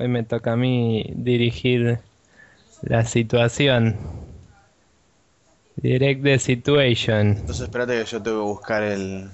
[0.00, 2.00] Hoy me toca a mí dirigir
[2.80, 3.98] la situación.
[5.76, 7.36] Direct the situation.
[7.36, 9.28] Entonces espérate que yo tengo que buscar el,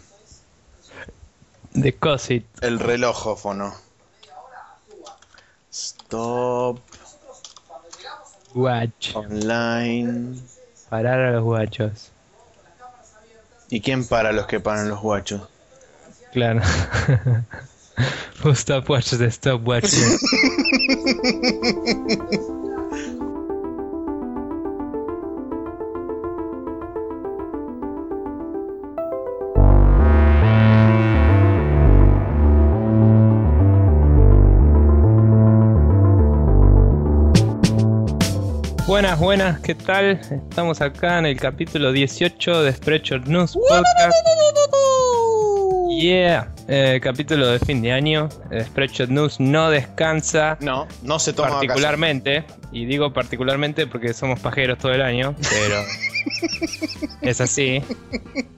[1.72, 2.44] The cosit.
[2.62, 3.74] el relojófono.
[5.70, 6.80] Stop
[8.52, 9.14] Watch.
[9.14, 10.40] online.
[10.88, 12.10] Parar a los guachos.
[13.70, 15.48] ¿Y quién para los que paran los guachos?
[16.32, 16.60] Claro.
[18.42, 20.18] Who stop watch the stop watching.
[38.86, 40.20] Buenas, buenas, ¿qué tal?
[40.48, 44.45] Estamos acá en el capítulo 18 de Spreadshot News Podcast.
[45.98, 48.28] Yeah, eh, capítulo de fin de año.
[48.50, 51.68] Eh, Spreadshot News no descansa No, no se toma vacaciones.
[51.68, 55.82] particularmente, y digo particularmente porque somos pajeros todo el año, pero
[57.22, 57.82] es así.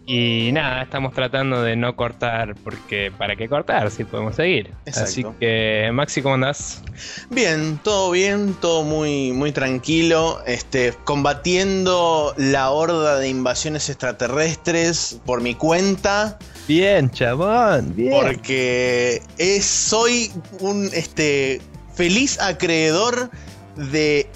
[0.05, 4.73] Y nada, estamos tratando de no cortar, porque ¿para qué cortar si podemos seguir?
[4.86, 5.08] Exacto.
[5.08, 6.83] Así que, Maxi, ¿cómo andás?
[7.30, 10.41] Bien, todo bien, todo muy, muy tranquilo.
[10.45, 16.36] Este, combatiendo la horda de invasiones extraterrestres por mi cuenta.
[16.69, 18.12] Bien, chabón, bien.
[18.12, 20.30] Porque es, soy
[20.61, 21.61] un este,
[21.94, 23.30] feliz acreedor
[23.77, 24.28] de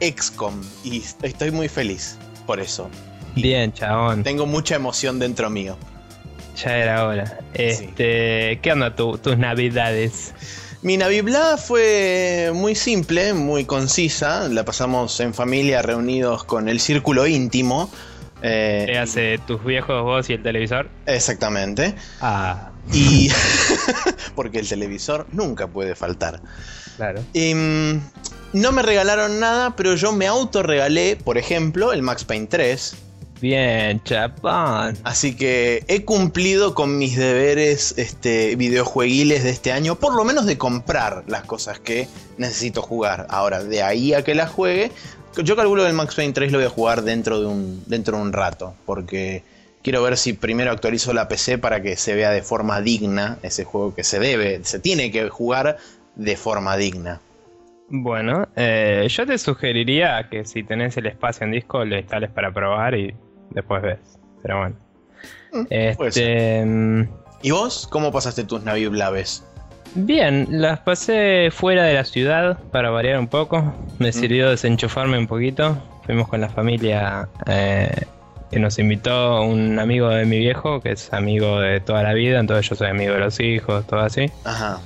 [0.00, 0.54] XCOM.
[0.82, 2.88] Y estoy muy feliz por eso.
[3.36, 4.22] Bien, chabón.
[4.22, 5.76] Tengo mucha emoción dentro mío.
[6.56, 7.38] Ya era hora.
[7.54, 10.32] Este, ¿Qué onda tu- tus navidades?
[10.82, 14.48] Mi Navidad fue muy simple, muy concisa.
[14.48, 17.88] La pasamos en familia, reunidos con el círculo íntimo.
[18.42, 20.90] Eh, ¿Qué hace tus viejos vos y el televisor?
[21.06, 21.94] exactamente.
[22.20, 23.30] Ah, Y.
[24.34, 26.40] porque el televisor nunca puede faltar.
[26.96, 27.22] claro.
[27.32, 28.00] Y, mm,
[28.54, 32.96] no me regalaron nada, pero yo me autorregalé, por ejemplo, el Max Payne 3.
[33.42, 34.96] Bien, chabón.
[35.02, 40.46] Así que he cumplido con mis deberes este, videojueguiles de este año, por lo menos
[40.46, 42.06] de comprar las cosas que
[42.38, 43.26] necesito jugar.
[43.30, 44.92] Ahora, de ahí a que las juegue,
[45.42, 48.16] yo calculo que el Max Payne 3 lo voy a jugar dentro de un, dentro
[48.16, 49.42] de un rato, porque
[49.82, 53.64] quiero ver si primero actualizo la PC para que se vea de forma digna ese
[53.64, 55.78] juego que se debe, se tiene que jugar
[56.14, 57.20] de forma digna.
[57.88, 62.52] Bueno, eh, yo te sugeriría que si tenés el espacio en disco lo instales para
[62.52, 63.12] probar y
[63.54, 63.98] después ves.
[64.42, 64.76] Pero bueno.
[65.52, 67.08] Mm, Este, mm,
[67.42, 67.86] ¿Y vos?
[67.90, 69.44] ¿Cómo pasaste tus Navidades?
[69.94, 73.74] bien, las pasé fuera de la ciudad para variar un poco.
[73.98, 74.12] Me Mm.
[74.12, 75.76] sirvió desenchufarme un poquito.
[76.06, 77.90] Fuimos con la familia eh,
[78.50, 82.38] que nos invitó un amigo de mi viejo, que es amigo de toda la vida,
[82.40, 84.30] entonces yo soy amigo de los hijos, todo así.
[84.44, 84.78] Ajá.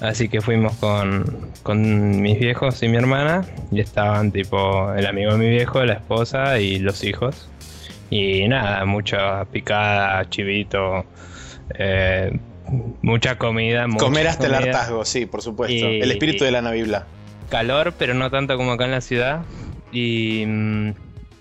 [0.00, 5.32] Así que fuimos con, con mis viejos y mi hermana y estaban tipo el amigo
[5.32, 7.49] de mi viejo, la esposa y los hijos.
[8.10, 11.06] Y nada, mucha picada, chivito,
[11.78, 12.36] eh,
[13.02, 13.86] mucha comida.
[13.86, 15.74] mucha Comer hasta el hartazgo, sí, por supuesto.
[15.74, 17.06] Y- el espíritu de la Navidad.
[17.48, 19.42] Calor, pero no tanto como acá en la ciudad.
[19.92, 20.90] Y, mm,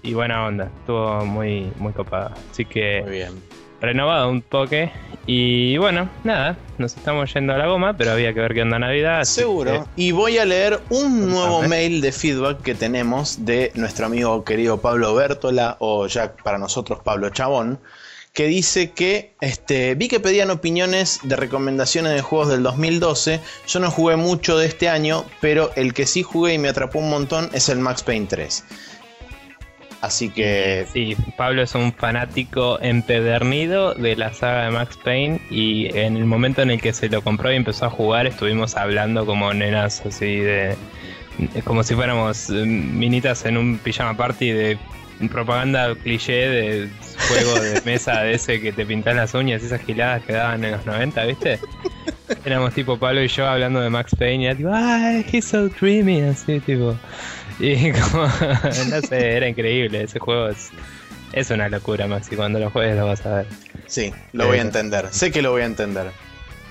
[0.03, 2.33] y buena onda, estuvo muy, muy copada.
[2.51, 3.48] Así que Muy bien.
[3.81, 4.91] Renovado un toque.
[5.25, 8.79] Y bueno, nada, nos estamos yendo a la goma, pero había que ver qué onda
[8.79, 9.23] Navidad.
[9.25, 9.87] Seguro.
[9.95, 14.81] Y voy a leer un nuevo mail de feedback que tenemos de nuestro amigo querido
[14.81, 17.79] Pablo Bertola, o ya para nosotros Pablo Chabón,
[18.33, 23.39] que dice que este, vi que pedían opiniones de recomendaciones de juegos del 2012.
[23.67, 26.99] Yo no jugué mucho de este año, pero el que sí jugué y me atrapó
[26.99, 28.63] un montón es el Max Payne 3.
[30.01, 35.95] Así que Sí, Pablo es un fanático empedernido de la saga de Max Payne y
[35.97, 39.25] en el momento en el que se lo compró y empezó a jugar estuvimos hablando
[39.25, 40.75] como nenas así de...
[41.65, 44.77] como si fuéramos eh, minitas en un pijama party de
[45.27, 46.89] propaganda cliché de
[47.27, 50.71] juego de mesa de ese que te pintas las uñas, esas giladas que daban en
[50.71, 51.59] los 90, ¿viste?
[52.45, 55.67] Éramos tipo Pablo y yo hablando de Max Payne y era tipo, ¡ay, he's so
[55.67, 56.21] dreamy!
[56.21, 56.95] Así tipo...
[57.75, 60.03] Y como, no sé, era increíble.
[60.03, 60.69] Ese juego es,
[61.33, 62.35] es una locura, Maxi.
[62.35, 63.45] Cuando lo juegues lo vas a ver.
[63.85, 64.65] sí, lo voy a Eh.
[64.65, 65.07] entender.
[65.11, 66.11] Sé que lo voy a entender.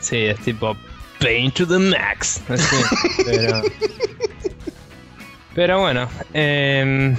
[0.00, 0.76] Sí, es tipo
[1.20, 2.40] Pain to the max.
[2.48, 2.76] Así,
[3.26, 3.62] pero,
[5.54, 7.16] pero bueno, em,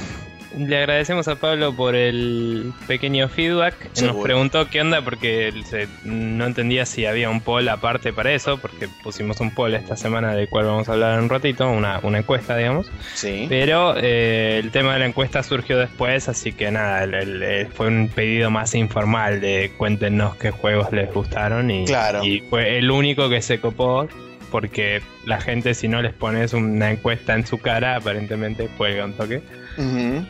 [0.58, 3.76] le agradecemos a Pablo por el pequeño feedback.
[4.02, 8.58] Nos preguntó qué onda porque se- no entendía si había un poll aparte para eso,
[8.58, 12.00] porque pusimos un poll esta semana del cual vamos a hablar en un ratito, una,
[12.04, 12.92] una encuesta, digamos.
[13.14, 13.46] Sí.
[13.50, 17.68] Pero eh, el tema de la encuesta surgió después, así que nada, el- el- el-
[17.68, 22.24] fue un pedido más informal de cuéntenos qué juegos les gustaron y, Claro.
[22.24, 24.08] y fue el único que se copó
[24.52, 29.14] porque la gente si no les pones una encuesta en su cara, aparentemente cuelga un
[29.14, 29.42] toque.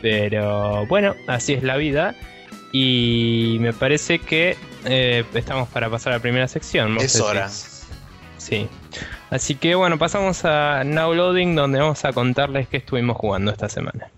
[0.02, 2.14] Pero bueno, así es la vida.
[2.72, 6.96] Y me parece que eh, estamos para pasar a la primera sección.
[6.98, 7.48] es hora.
[7.48, 8.68] Sí.
[9.30, 13.68] Así que bueno, pasamos a Now Loading, donde vamos a contarles qué estuvimos jugando esta
[13.68, 14.10] semana.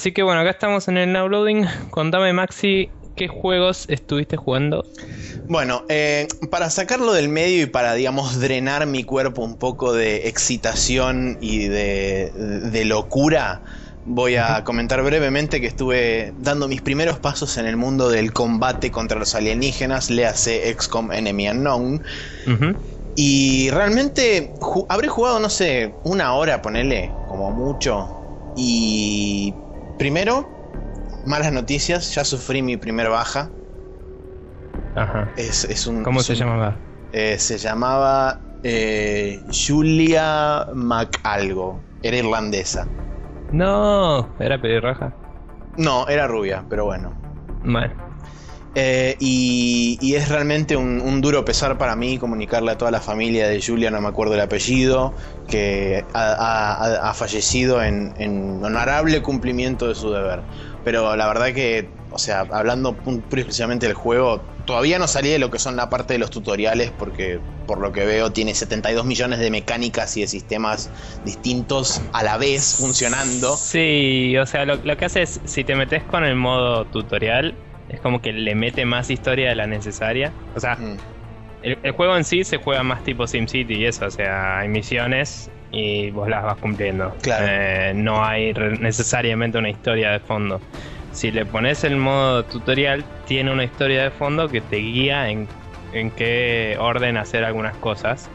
[0.00, 1.66] Así que bueno, acá estamos en el Now Loading.
[1.90, 4.82] Contame, Maxi, ¿qué juegos estuviste jugando?
[5.46, 10.26] Bueno, eh, para sacarlo del medio y para, digamos, drenar mi cuerpo un poco de
[10.26, 13.60] excitación y de, locura,
[14.06, 18.90] voy a comentar brevemente que estuve dando mis primeros pasos en el mundo del combate
[18.90, 22.02] contra los alienígenas, le hace XCOM Enemy Unknown.
[23.16, 24.54] Y realmente
[24.88, 28.16] habré jugado, no sé, una hora, ponele, como mucho.
[28.56, 29.54] Y
[30.00, 30.48] Primero,
[31.26, 33.52] malas noticias, ya sufrí mi primera baja.
[34.94, 35.30] Ajá.
[35.36, 36.78] Es, un, ¿Cómo se llamaba?
[37.12, 41.82] Eh, se llamaba eh, Julia MacAlgo.
[42.02, 42.88] Era irlandesa.
[43.52, 45.12] No, era pelirroja.
[45.76, 47.12] No, era rubia, pero bueno.
[47.62, 48.09] Bueno.
[48.74, 53.60] Eh, y, es realmente un, duro pesar para mí comunicarle a toda la familia de
[53.60, 55.14] Julia, no me acuerdo el apellido,
[55.48, 60.40] que ha, fallecido en, honorable cumplimiento de su deber.
[60.84, 65.38] Pero la verdad que, o sea, hablando pura exclusivamente del juego, todavía no salí de
[65.38, 69.04] lo que son la parte de los tutoriales, porque por lo que veo tiene 72
[69.04, 70.90] millones de mecánicas y de sistemas
[71.24, 73.56] distintos a la vez funcionando.
[73.56, 77.54] Sí, o sea, lo, lo que hace es, si te metes con el modo tutorial,
[77.90, 80.32] es como que le mete más historia de la necesaria.
[80.54, 80.96] O sea, mm.
[81.62, 85.50] el, juego en sí se juega más tipo SimCity y eso, o sea, hay misiones
[85.72, 87.14] y vos las vas cumpliendo.
[87.22, 87.46] Claro.
[87.48, 90.60] Eh, no hay necesariamente una historia de fondo.
[91.12, 95.48] Si le pones el modo tutorial, tiene una historia de fondo que te guía en,
[95.92, 98.30] en qué orden hacer algunas cosas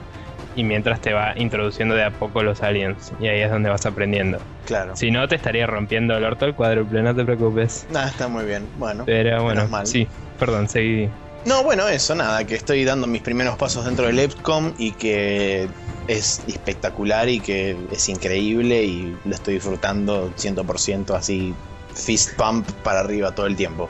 [0.56, 3.12] y mientras te va introduciendo de a poco los aliens.
[3.20, 4.40] Y ahí es donde vas aprendiendo.
[4.66, 4.96] Claro.
[4.96, 7.86] Si no, te estaría rompiendo el orto el cuádruple, no te preocupes.
[7.92, 8.68] Nada, está muy bien.
[8.78, 9.04] Bueno.
[9.06, 10.08] Pero bueno, sí,
[10.40, 11.10] perdón, seguí.
[11.46, 15.70] No, bueno, eso, nada, que estoy dando mis primeros pasos dentro del EPCOM y que
[16.08, 21.54] es espectacular y que es increíble y lo estoy disfrutando 100% así,
[21.94, 23.90] fist pump para arriba todo el tiempo.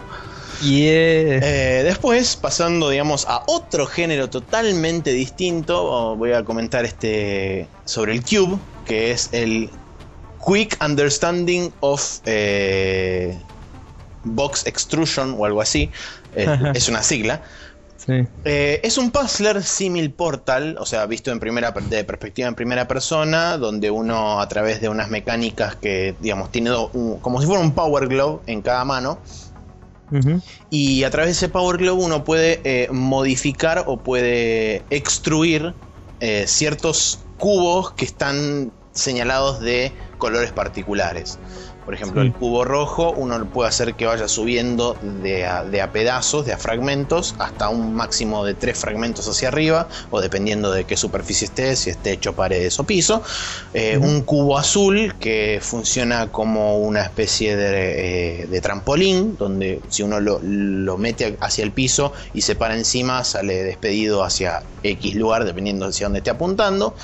[0.64, 8.24] Eh, después, pasando, digamos, a otro género totalmente distinto, voy a comentar este sobre el
[8.24, 9.70] Cube, que es el
[10.46, 13.38] Quick Understanding of eh,
[14.24, 15.92] Box Extrusion o algo así.
[16.36, 17.42] es una sigla.
[18.08, 22.88] Eh, es un puzzler simil portal, o sea, visto en primera de perspectiva en primera
[22.88, 26.72] persona, donde uno a través de unas mecánicas que, digamos, tiene
[27.22, 29.20] como si fuera un power glove en cada mano,
[30.70, 35.76] y a través de ese Power Glove uno puede eh, modificar o puede extruir
[36.20, 41.40] eh, ciertos cubos que están señalados de colores particulares.
[41.86, 46.54] Por ejemplo, el cubo rojo uno puede hacer que vaya subiendo de a, pedazos, de
[46.54, 51.46] a fragmentos, hasta un máximo de tres fragmentos hacia arriba, o dependiendo de qué superficie
[51.46, 53.22] esté, si esté hecho paredes o piso.
[53.74, 60.20] Eh, un cubo azul que funciona como una especie de, eh, trampolín, donde si uno
[60.20, 65.86] lo, mete hacia el piso y se para encima, sale despedido hacia X lugar, dependiendo
[65.86, 66.96] de hacia dónde esté apuntando.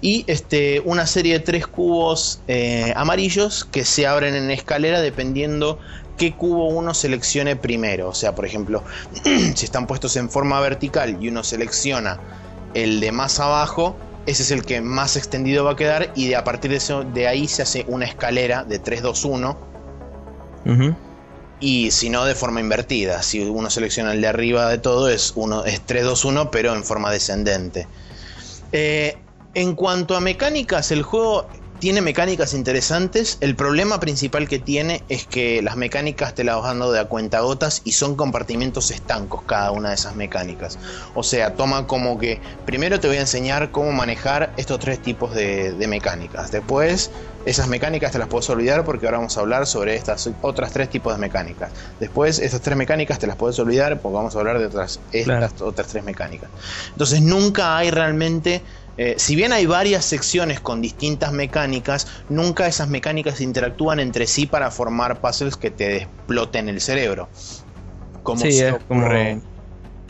[0.00, 5.78] Y este, una serie de tres cubos eh, amarillos que se abren en escalera dependiendo
[6.16, 8.08] qué cubo uno seleccione primero.
[8.08, 8.82] O sea, por ejemplo,
[9.54, 12.20] si están puestos en forma vertical y uno selecciona
[12.74, 16.36] el de más abajo, ese es el que más extendido va a quedar y de,
[16.36, 19.68] a partir de, eso, de ahí se hace una escalera de 3, 2, 1.
[21.60, 23.22] Y si no, de forma invertida.
[23.22, 26.74] Si uno selecciona el de arriba de todo, es, uno, es 3, 2, 1, pero
[26.74, 27.88] en forma descendente.
[28.72, 29.16] Eh,
[29.54, 33.38] en cuanto a mecánicas, el juego tiene mecánicas interesantes.
[33.40, 37.04] El problema principal que tiene es que las mecánicas te las vas dando de a
[37.04, 40.78] cuenta gotas y son compartimientos estancos cada una de esas mecánicas.
[41.14, 45.34] O sea, toma como que primero te voy a enseñar cómo manejar estos tres tipos
[45.34, 46.50] de, mecánicas.
[46.50, 47.10] Después,
[47.46, 50.90] esas mecánicas te las puedes olvidar porque ahora vamos a hablar sobre estas otras tres
[50.90, 51.70] tipos de mecánicas.
[52.00, 55.62] Después, estas tres mecánicas te las puedes olvidar porque vamos a hablar de otras, estas
[55.62, 56.50] otras tres mecánicas.
[56.92, 58.62] Entonces, nunca hay realmente
[58.98, 64.46] eh, si bien hay varias secciones con distintas mecánicas, nunca esas mecánicas interactúan entre sí
[64.46, 67.28] para formar puzzles que te exploten el cerebro.
[68.24, 69.40] como sí, se es como, ocurre.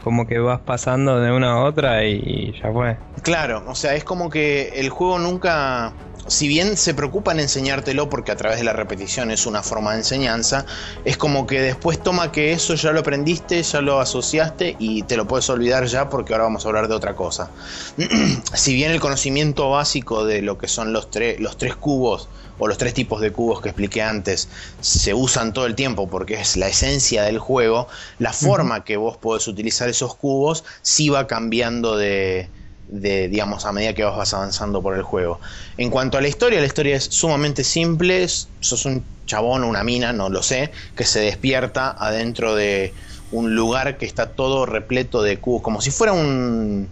[0.02, 2.97] como que vas pasando de una a otra y ya fue.
[3.23, 5.92] Claro, o sea, es como que el juego nunca.
[6.28, 9.92] Si bien se preocupa en enseñártelo porque a través de la repetición es una forma
[9.92, 10.66] de enseñanza,
[11.06, 15.16] es como que después toma que eso ya lo aprendiste, ya lo asociaste y te
[15.16, 17.50] lo puedes olvidar ya porque ahora vamos a hablar de otra cosa.
[18.54, 22.66] si bien el conocimiento básico de lo que son los, tres los tres cubos o
[22.66, 24.49] los tres tipos de cubos que expliqué antes
[24.80, 29.16] se usan todo el tiempo porque es la esencia del juego, la forma que vos
[29.16, 32.50] podés utilizar esos cubos sí va cambiando de,
[32.88, 35.40] de, digamos, a medida que vas avanzando por el juego.
[35.76, 39.85] En cuanto a la historia, la historia es sumamente simple, sos un chabón o una
[39.85, 42.92] mina, no lo sé, que se despierta adentro de
[43.30, 46.88] un lugar que está todo repleto de cubos, como si fuera un,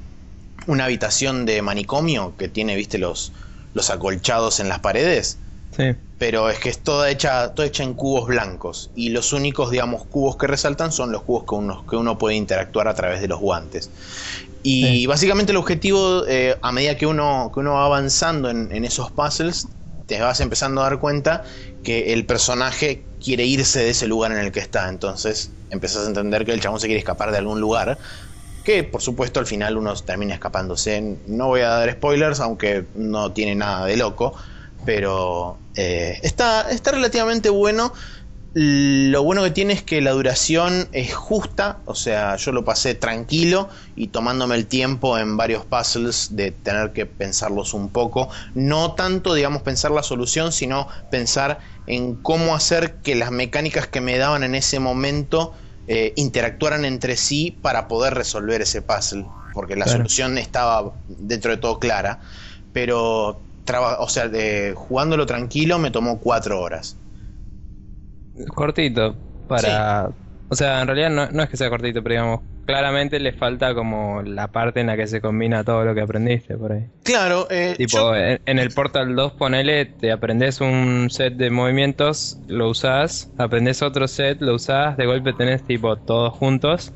[0.67, 3.33] una habitación de manicomio que tiene, viste, los,
[3.75, 5.39] los acolchados en las paredes.
[5.77, 5.95] Sí.
[6.19, 8.91] Pero es que es toda hecha, toda hecha en cubos blancos.
[8.95, 12.37] Y los únicos, digamos, cubos que resaltan son los cubos que uno, que uno puede
[12.37, 13.91] interactuar a través de los guantes.
[14.67, 15.07] Y Sí.
[15.07, 19.13] básicamente el objetivo, eh, a medida que uno, que uno va avanzando en, en esos
[19.13, 19.69] puzzles,
[20.07, 21.45] te vas empezando a dar cuenta
[21.83, 24.89] que el personaje quiere irse de ese lugar en el que está.
[24.89, 27.99] Entonces empezás a entender que el chabón se quiere escapar de algún lugar.
[28.65, 31.21] Que por supuesto al final uno termina escapándose.
[31.27, 34.35] No voy a dar spoilers, aunque no tiene nada de loco.
[34.85, 37.93] Pero eh, está, está relativamente bueno.
[38.59, 42.95] Lo bueno que tiene es que la duración es justa, o sea, yo lo pasé
[42.95, 48.31] tranquilo y tomándome el tiempo en varios puzzles de tener que pensarlos un poco.
[48.55, 54.01] No tanto, digamos, pensar la solución, sino pensar en cómo hacer que las mecánicas que
[54.01, 55.53] me daban en ese momento
[55.87, 59.33] eh, interactuaran entre sí para poder resolver ese puzzle.
[59.53, 59.99] Porque la Claro.
[59.99, 62.21] solución estaba dentro de todo clara.
[62.73, 66.97] Pero, traba- o sea, de- jugándolo tranquilo me tomó cuatro horas.
[68.55, 70.11] Cortito, para...
[70.49, 73.75] O sea, en realidad no, no es que sea cortito, pero digamos, claramente le falta
[73.75, 76.89] como la parte en la que se combina todo lo que aprendiste por ahí.
[77.03, 81.51] Claro, eh, Tipo, yo- en, en el Portal 2 ponele, te aprendes un set de
[81.51, 86.93] movimientos, lo usás, aprendes otro set, lo usás, de golpe tenés tipo todos juntos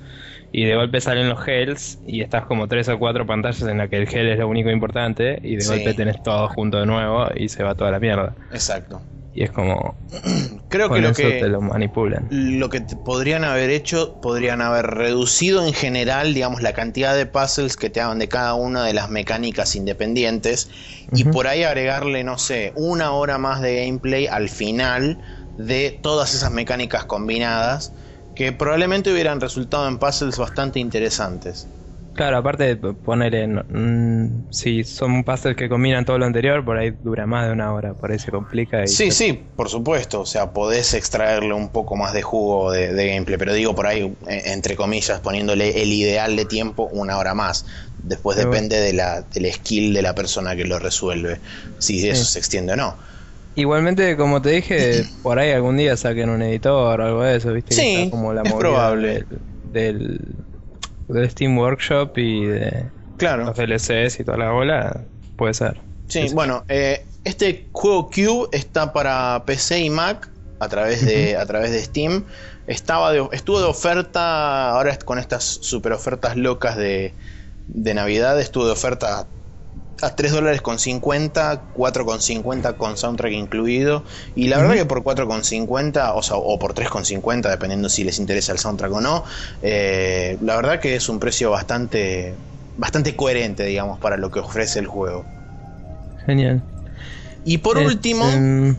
[0.53, 3.89] y de golpe salen los hells y estás como tres o cuatro pantallas en la
[3.89, 5.69] que el gel es lo único importante y de Sí.
[5.69, 8.37] golpe tenés todo junto de nuevo y se va toda la mierda.
[8.51, 9.03] exacto.
[9.33, 9.97] Y es como,
[10.69, 12.27] Creo que lo eso que te lo manipulan.
[12.31, 17.77] lo que podrían haber hecho, podrían haber reducido en general, digamos, la cantidad de puzzles
[17.77, 20.69] que te hagan de cada una de las mecánicas independientes
[21.13, 25.21] y por ahí agregarle, no sé, una hora más de gameplay al final
[25.57, 27.93] de todas esas mecánicas combinadas
[28.35, 31.69] que probablemente hubieran resultado en puzzles bastante interesantes.
[32.13, 33.49] Claro, aparte de ponerle,
[34.51, 37.95] si son puzzles que combinan todo lo anterior, por ahí dura más de una hora,
[37.95, 40.21] por ahí se complica y Sí, sí, por supuesto.
[40.23, 43.87] O sea, podés extraerle un poco más de jugo de, de gameplay, pero digo por
[43.87, 47.67] ahí, eh, entre comillas, poniéndole el ideal de tiempo una hora más.
[48.03, 51.41] Después Pero depende de la, del skill de la persona que lo resuelve,
[51.79, 52.33] si eso Sí.
[52.33, 52.97] se extiende o no.
[53.55, 57.53] Igualmente, como te dije, por ahí algún día saquen un editor o algo de eso,
[57.53, 59.25] viste que Sí, está como la es probable.
[59.25, 59.27] Del,
[59.63, 60.19] del,
[61.13, 62.85] del Steam Workshop y de
[63.17, 63.45] Claro.
[63.45, 65.05] los DLCs y toda la bola,
[65.37, 65.79] puede ser.
[66.09, 66.35] Sí, Sí.
[66.35, 71.71] bueno, eh, este juego Cube está para PC y Mac a través de, a través
[71.73, 72.25] de Steam.
[72.67, 77.15] Estaba de- estuvo de oferta, ahora con estas super ofertas locas de,
[77.69, 79.27] de Navidad, estuvo de oferta
[80.03, 84.05] a 3 dólares con 50, 4 con 50 con soundtrack incluido.
[84.35, 84.75] Y la verdad Ujú.
[84.75, 88.19] que por 4 con 50, o sea, o por 3 con 50, dependiendo si les
[88.19, 89.25] interesa el soundtrack o no,
[89.63, 92.37] eh, la verdad que es un precio bastante,
[92.77, 95.27] bastante coherente, digamos, para lo que ofrece el juego.
[96.25, 96.63] Genial.
[97.45, 98.27] Y por Este, último,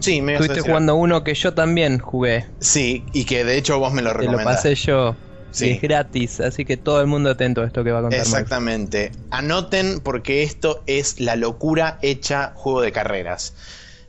[0.02, 2.48] sí, me Estuviste jugando uno que yo también jugué.
[2.62, 4.70] Sí, y que de hecho vos me lo Te lo recomendaste.
[4.70, 5.18] pasé yo.
[5.52, 5.72] Sí.
[5.72, 8.30] Es gratis, así que todo el mundo atento a esto que va a contar Max.
[8.30, 9.12] Exactamente.
[9.30, 13.54] Anoten porque esto es la locura hecha juego de carreras.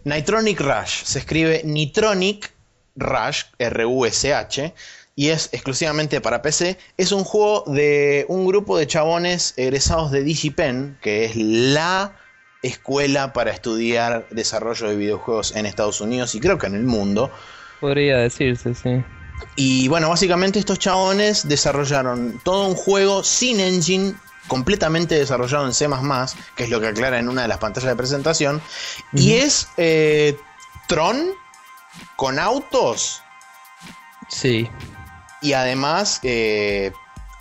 [0.04, 2.52] Nitronic Rush se escribe Nitronic
[2.96, 4.74] Rush, R-U-S-H,
[5.14, 6.78] y es exclusivamente para PC.
[6.96, 12.16] Es un juego de un grupo de chabones egresados de DigiPen, que es la
[12.62, 17.30] escuela para estudiar desarrollo de videojuegos en Estados Unidos y creo que en el mundo.
[17.80, 19.02] Podría decirse, sí.
[19.56, 24.14] Y bueno, básicamente estos chabones desarrollaron todo un juego sin engine,
[24.48, 25.88] completamente desarrollado en C,
[26.56, 28.60] que es lo que aclara en una de las pantallas de presentación.
[29.12, 30.36] Y es eh,
[30.88, 31.30] Tron
[32.16, 33.22] con autos
[34.28, 34.68] Sí.
[35.42, 36.92] y además eh,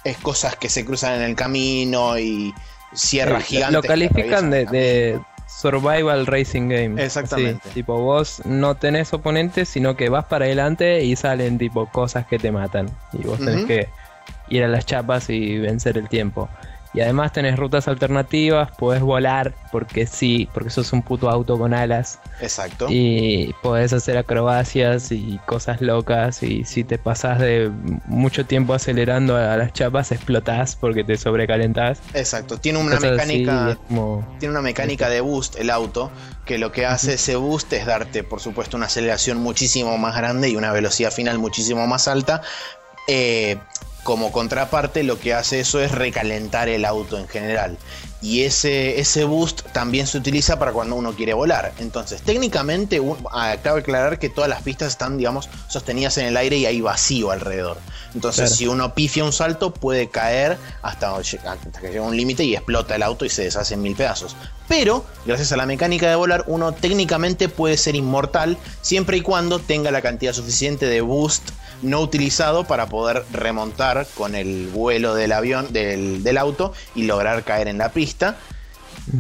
[0.04, 2.54] es cosas que se cruzan en el camino y
[2.94, 3.76] sierras Eh, gigantes.
[3.76, 5.22] Lo califican de
[5.62, 7.04] survival racing game.
[7.04, 7.70] Exactamente.
[7.70, 12.40] tipo, vos no tenés oponentes, sino que vas para adelante y salen tipo cosas que
[12.40, 12.90] te matan.
[13.14, 13.88] Y vos tenés que
[14.50, 16.50] ir a las chapas y vencer el tiempo.
[16.94, 21.74] Y además tenés rutas alternativas, podés volar, porque sí, porque sos un puto auto con
[21.74, 22.20] alas.
[22.42, 22.88] Exacto.
[22.90, 26.44] Y podés hacer acrobacias y cosas locas.
[26.44, 27.72] Y si te pasás de
[28.06, 32.02] mucho tiempo acelerando a las chapas, explotás porque te sobrecalentás.
[32.14, 32.58] Exacto.
[32.58, 33.78] Tiene una Cosas mecánica.
[33.88, 36.12] como- Tiene una mecánica de boost el auto,
[36.46, 40.50] que lo que hace ese boost es darte, por supuesto, una aceleración muchísimo más grande
[40.50, 42.42] y una velocidad final muchísimo más alta.
[43.08, 43.58] Eh,
[44.04, 47.78] como contraparte, lo que hace eso es recalentar el auto en general.
[48.24, 51.74] Y ese, ese boost también se utiliza para cuando uno quiere volar.
[51.80, 56.38] Entonces, técnicamente, un- ah, cabe aclarar que todas las pistas están, digamos, sostenidas en el
[56.38, 57.78] aire y hay vacío alrededor.
[58.14, 58.56] Entonces, Claro.
[58.56, 62.96] si uno pifia un salto, puede caer hasta, hasta que llega un límite y explota
[62.96, 64.36] el auto y se deshace en mil pedazos.
[64.68, 69.58] Pero, gracias a la mecánica de volar, uno técnicamente puede ser inmortal siempre y cuando
[69.60, 71.50] tenga la cantidad suficiente de boost
[71.82, 77.44] no utilizado para poder remontar con el vuelo del avión, del, del auto y lograr
[77.44, 78.38] caer en la pista.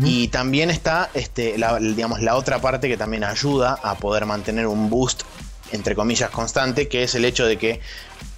[0.04, 4.68] Y también está este, la, digamos, la otra parte que también ayuda a poder mantener
[4.68, 5.24] un boost,
[5.72, 7.82] entre comillas, constante, que es el hecho de que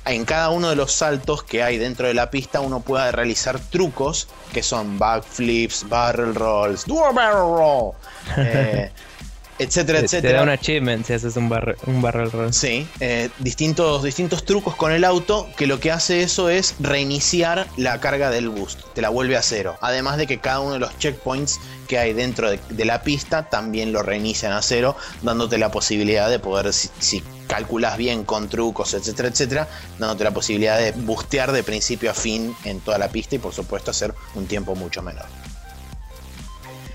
[0.05, 3.59] en cada uno de los saltos que hay dentro de la pista uno pueda realizar
[3.59, 7.93] trucos que son backflips, barrel rolls, dual barrel roll,
[8.37, 8.91] eh,
[9.59, 10.37] etcétera, Te- Te etcétera.
[10.39, 12.53] da un achievement si haces un, barre- un barrel roll.
[12.53, 17.67] Sí, eh, distintos, distintos trucos con el auto que lo que hace eso es reiniciar
[17.77, 19.77] la carga del boost, te la vuelve a cero.
[19.81, 23.49] Además de que cada uno de los checkpoints que hay dentro de, de la pista
[23.49, 28.49] también lo reinician a cero, dándote la posibilidad de poder, si, si calculas bien con
[28.49, 29.67] trucos, etcétera, etcétera,
[29.99, 33.53] dándote la posibilidad de boostear de principio a fin en toda la pista y por
[33.53, 35.25] supuesto hacer un tiempo mucho menor.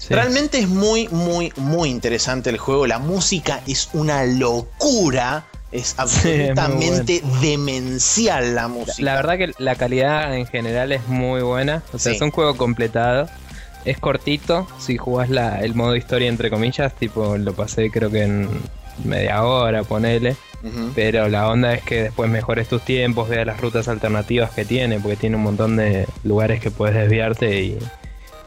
[0.08, 0.14] Sí.
[0.14, 2.86] Realmente es muy, muy, muy interesante el juego.
[2.86, 5.44] La música es una locura.
[5.70, 9.02] Es absolutamente demencial la música.
[9.02, 11.82] La verdad que la calidad en general es muy buena.
[11.92, 12.16] O sea, Sí.
[12.16, 13.28] es un juego completado.
[13.84, 14.66] Es cortito.
[14.78, 18.48] Si jugás la, el modo historia, entre comillas, tipo lo pasé creo que en
[19.04, 20.36] media hora, ponele.
[20.96, 24.98] Pero la onda es que después mejores tus tiempos, veas las rutas alternativas que tiene,
[24.98, 27.78] porque tiene un montón de lugares que puedes desviarte y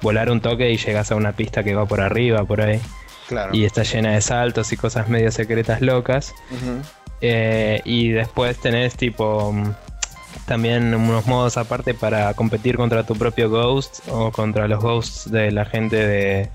[0.02, 2.80] volar un toque y llegas a una pista que va por arriba, por ahí.
[3.28, 3.54] Claro.
[3.54, 6.34] Y está llena de saltos y cosas medio secretas locas.
[7.22, 9.74] Eh, y después tenés tipo mm,
[10.46, 15.52] también unos modos aparte para competir contra tu propio Ghost o contra los Ghosts de
[15.52, 16.50] la gente de,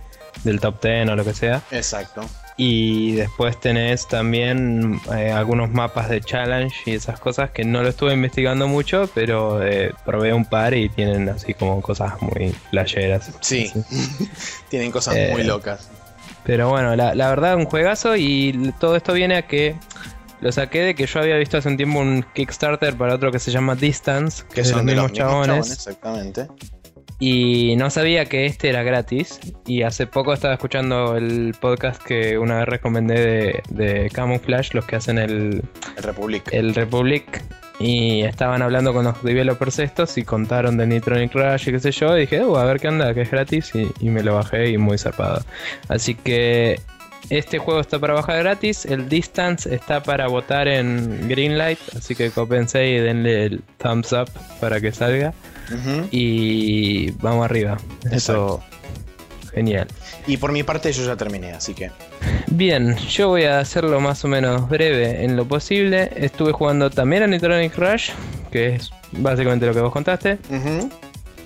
[0.45, 1.63] del top 10 o lo que sea.
[1.71, 2.23] Exacto.
[2.59, 7.91] Y después tenés también eh, algunos mapas de challenge y esas cosas que no lo
[7.91, 13.31] estuve investigando mucho, pero eh, probé un par y tienen así como cosas muy playeras.
[13.41, 13.71] Sí.
[14.71, 15.91] Tienen cosas Eh, muy locas.
[16.45, 19.75] Pero bueno, la, la verdad, un juegazo y todo esto viene a que
[20.41, 23.39] lo saqué de que yo había visto hace un tiempo un Kickstarter para otro que
[23.39, 26.47] se llama Distance, que, Que de son de los mismos chabones, chabones, exactamente.
[27.19, 29.41] Y no sabía que este era gratis.
[29.67, 34.85] Y hace poco estaba escuchando el podcast que una vez recomendé de, de Camouflage, los
[34.85, 35.63] que hacen el,
[35.97, 36.49] El Republic.
[36.53, 37.43] el Republic.
[37.79, 41.91] Y estaban hablando con los developers estos y contaron del Nitronic Rush y qué sé
[41.93, 42.17] yo.
[42.17, 43.71] Y dije, "Uh, a ver qué onda, que es gratis.
[43.75, 45.45] Y, y me lo bajé y muy zarpado.
[45.89, 46.81] Así que
[47.29, 48.87] este juego está para bajar gratis.
[48.87, 51.79] El Distance está para votar en Greenlight.
[51.97, 55.35] Así que cópense y denle el thumbs up para que salga.
[56.11, 57.77] Y vamos arriba.
[58.11, 58.63] Eso,
[59.53, 59.87] genial.
[60.27, 61.91] Y por mi parte yo ya terminé, así que.
[62.49, 66.11] Bien, yo voy a hacerlo más o menos breve en lo posible.
[66.17, 68.11] Estuve jugando también a Nitronic Rush,
[68.51, 70.39] que es básicamente lo que vos contaste.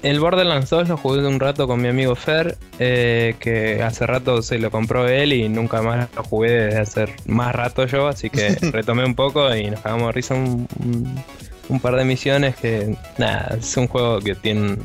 [0.02, 4.40] El Borderlands 2 lo jugué un rato con mi amigo Fer, eh, que hace rato
[4.40, 8.30] se lo compró él y nunca más lo jugué desde hace más rato yo, así
[8.30, 11.22] que retomé un poco y nos cagamos de risa un, un-
[11.70, 14.76] un par de misiones que, nada, es un juego que tiene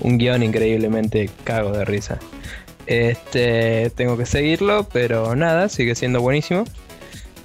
[0.00, 2.18] un, guion increíblemente cago de risa.
[2.86, 6.64] Este, tengo que seguirlo, pero nada, sigue siendo buenísimo.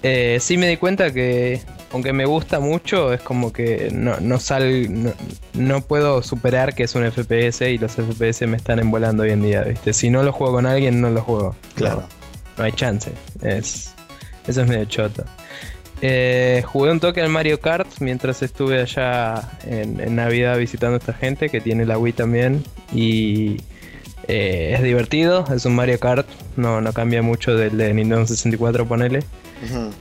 [0.02, 4.40] Eh, sí me di cuenta que, aunque me gusta mucho, es como que no, no
[4.40, 5.14] sal, no,
[5.54, 9.44] no puedo superar que es un FPS y los FPS me están envolando hoy en
[9.44, 9.94] día, ¿viste?
[9.94, 11.56] Si no lo juego con alguien, no lo juego.
[11.76, 12.02] Claro.
[12.02, 12.08] No,
[12.58, 13.12] no hay chance.
[13.42, 13.94] Es,
[14.48, 15.24] eso es medio choto.
[16.06, 21.00] Eh, jugué un toque al Mario Kart mientras estuve allá en, en Navidad visitando a
[21.00, 22.62] esta gente que tiene la Wii también.
[22.94, 23.62] Y
[24.28, 28.86] eh, es divertido, es un Mario Kart, no, no cambia mucho del de Nintendo 64,
[28.86, 29.24] ponele.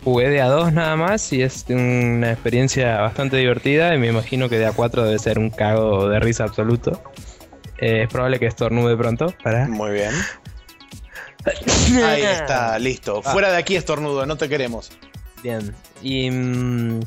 [0.02, 4.58] Jugué de A2 nada más y es una experiencia bastante divertida y me imagino que
[4.58, 7.00] de A4 debe ser un cago de risa absoluto.
[7.78, 9.68] Eh, es probable que estornude pronto, para.
[9.68, 10.10] Muy bien.
[12.04, 13.22] Ahí está, listo.
[13.22, 14.90] Fuera de aquí estornudo, no te queremos.
[15.42, 15.74] Bien.
[16.02, 17.00] Y mm,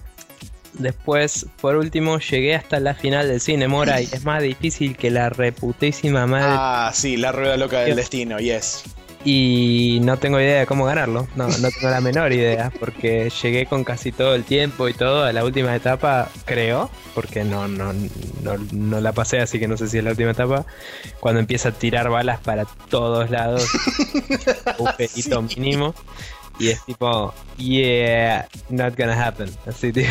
[0.74, 5.12] después, por último, llegué hasta la final del cine, Mora, y es más difícil que
[5.12, 6.56] la reputísima madre.
[6.58, 8.84] Ah, sí, la rueda loca del destino, yes.
[9.26, 11.28] Y no tengo idea de cómo ganarlo.
[11.36, 12.71] No, no tengo la menor idea.
[12.80, 16.91] Porque llegué con casi todo el tiempo y todo a la última etapa, creo.
[17.15, 20.30] Porque no, no, no, no la pasé, así que no sé si es la última
[20.30, 20.67] etapa.
[21.19, 23.67] Cuando empieza a tirar balas para todos lados.
[24.78, 25.95] un pelito mínimo.
[26.60, 29.50] Y es tipo, yeah, not gonna happen.
[29.68, 30.08] Así, tipo.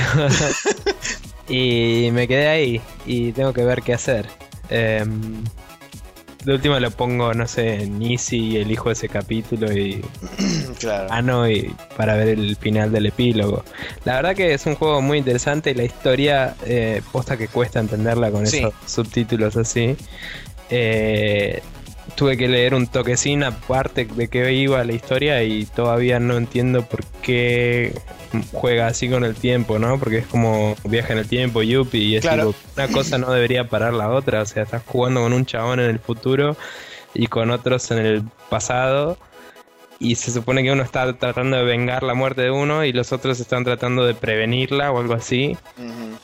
[1.48, 2.80] y me quedé ahí.
[3.06, 4.26] Y tengo que ver qué hacer.
[4.70, 5.42] Em,
[6.44, 10.04] de última lo pongo, no sé, en Easy y elijo ese capítulo y.
[10.78, 11.08] claro.
[11.10, 13.64] Ah, no, y para ver el final del epílogo.
[14.04, 17.80] La verdad que es un juego muy interesante y la historia, eh, posta que cuesta
[17.80, 18.58] entenderla con Sí.
[18.58, 19.96] esos subtítulos así.
[20.70, 21.62] Eh,
[22.14, 26.84] tuve que leer un toquecín aparte de qué iba la historia y todavía no entiendo
[26.84, 27.92] por qué
[28.52, 29.98] juega así con el tiempo, ¿no?
[29.98, 32.52] Porque es como viaja en el tiempo, yupi, y es Claro.
[32.52, 35.80] tipo, una cosa no debería parar la otra, o sea, estás jugando con un chabón
[35.80, 36.56] en el futuro
[37.14, 39.18] y con otros en el pasado
[40.00, 43.12] y se supone que uno está tratando de vengar la muerte de uno y los
[43.12, 45.56] otros están tratando de prevenirla o algo así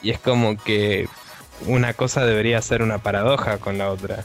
[0.02, 1.08] y es como que
[1.66, 4.24] una cosa debería ser una paradoja con la otra.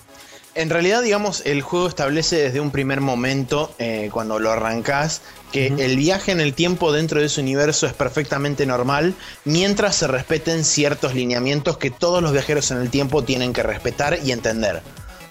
[0.56, 5.68] En realidad, digamos, el juego establece desde un primer momento, eh, cuando lo arrancás, que
[5.68, 10.64] el viaje en el tiempo dentro de ese universo es perfectamente normal, mientras se respeten
[10.64, 14.82] ciertos lineamientos que todos los viajeros en el tiempo tienen que respetar y entender.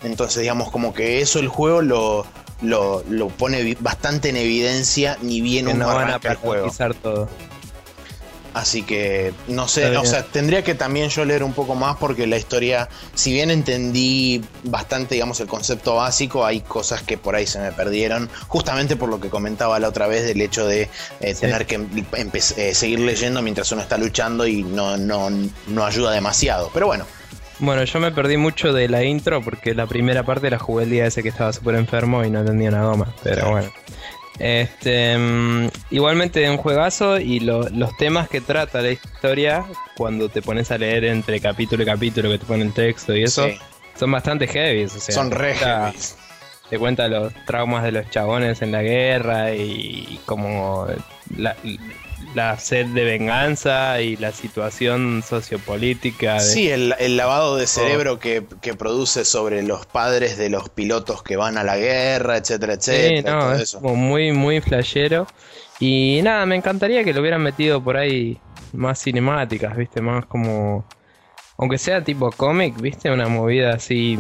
[0.03, 2.27] Entonces, digamos, como que eso el juego lo,
[2.61, 6.37] lo, lo pone bastante en evidencia, ni bien Que uno no van a arranca el
[6.37, 6.65] juego.
[6.67, 7.29] patentizar todo.
[8.55, 12.25] Así que no sé, o sea, tendría que también yo leer un poco más porque
[12.29, 17.49] la historia, si bien entendí bastante, digamos, el concepto básico, hay cosas que por ahí
[17.49, 20.83] se me perdieron, justamente por lo que comentaba la otra vez del hecho de
[21.21, 21.41] eh, Sí.
[21.41, 21.85] tener que
[22.57, 25.31] eh, seguir leyendo mientras uno está luchando y no, no,
[25.67, 26.71] no ayuda demasiado.
[26.73, 27.05] Pero bueno,
[27.59, 30.91] Bueno, yo me perdí mucho de la intro porque la primera parte la jugué el
[30.91, 33.15] día ese que estaba súper enfermo y no entendía una goma.
[33.23, 33.51] Pero Claro.
[33.51, 33.73] bueno.
[34.39, 39.65] Este, mm, igualmente un juegazo y lo- los temas que trata la historia,
[39.97, 43.47] cuando te pones a leer entre capítulo y capítulo que te ponen texto y eso,
[43.47, 43.57] sí,
[43.99, 44.85] son bastante heavy.
[44.85, 45.97] O sea, son re heavy.
[46.71, 50.87] Te cuenta los traumas de los chabones en la guerra y como
[51.37, 51.55] la,
[52.35, 56.35] la sed de venganza y la situación sociopolítica.
[56.35, 60.69] De, Sí, el, el lavado de cerebro que, que produce sobre los padres de los
[60.69, 63.33] pilotos que van a la guerra, etcétera, Sí, etcétera.
[63.35, 63.81] no, todo es eso.
[63.81, 65.27] como muy, muy flashero.
[65.81, 68.39] Y nada, me encantaría que lo hubieran metido por ahí
[68.73, 70.01] más cinemáticas, ¿viste?
[70.01, 70.85] Más como.
[71.59, 73.11] Aunque sea tipo cómic, ¿viste?
[73.11, 74.17] Una movida así.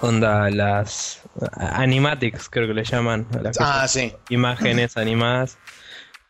[0.00, 1.22] Onda, las.
[1.56, 3.26] Animatics, creo que le llaman.
[3.36, 4.12] a las Ah, sí.
[4.28, 5.58] Imágenes animadas.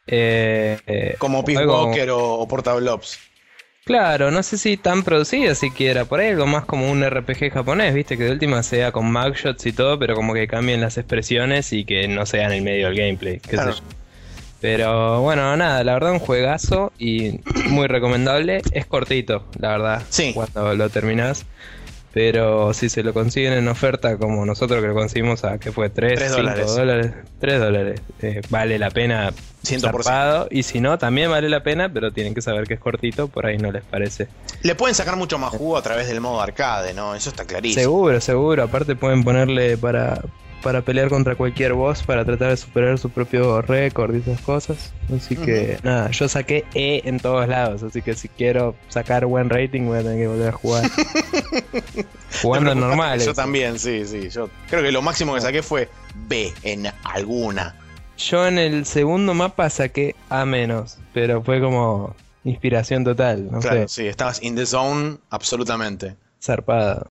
[0.06, 3.18] Eh, eh, Como Peace Walker o, o Portable Ops.
[3.84, 7.94] Claro, no sé si tan producida siquiera, por ahí algo más como un RPG japonés,
[7.94, 11.72] viste, que de última sea con mugshots y todo, pero como que cambien las expresiones
[11.72, 13.70] y que no sea en el medio del gameplay, qué sé Claro.
[13.72, 13.82] yo.
[14.60, 17.38] Pero bueno, nada, la verdad un juegazo y
[17.68, 20.32] muy recomendable, es cortito, la verdad, Sí.
[20.34, 21.44] cuando lo terminás.
[22.16, 25.90] Pero si se lo consiguen en oferta como nosotros que lo conseguimos a que fue
[25.90, 26.74] 3, Tres 5 dólares.
[26.74, 29.80] dólares, 3 dólares, eh, vale la pena 100%.
[29.82, 33.28] zarpado, y si no, también vale la pena, pero tienen que saber que es cortito,
[33.28, 34.28] por ahí no les parece.
[34.62, 37.14] Le pueden sacar mucho más jugo a través del modo arcade, ¿no?
[37.14, 37.82] Eso está clarísimo.
[37.82, 38.62] Seguro, seguro.
[38.62, 40.22] Aparte pueden ponerle para,
[40.62, 44.92] para pelear contra cualquier boss, para tratar de superar su propio récord y esas cosas.
[45.14, 49.48] Así que nada, yo saqué E en todos lados, así que si quiero sacar buen
[49.50, 50.90] rating voy a tener que volver a jugar.
[52.42, 53.24] Jugando No normales.
[53.24, 54.28] Yo también, sí, sí.
[54.28, 55.88] Yo creo que lo máximo que saqué fue
[56.28, 57.76] B en alguna.
[58.18, 62.14] Yo en el segundo mapa saqué A menos, pero fue como
[62.44, 66.16] inspiración total, no claro, sé, sí, estabas in the zone absolutamente.
[66.40, 67.06] zarpada.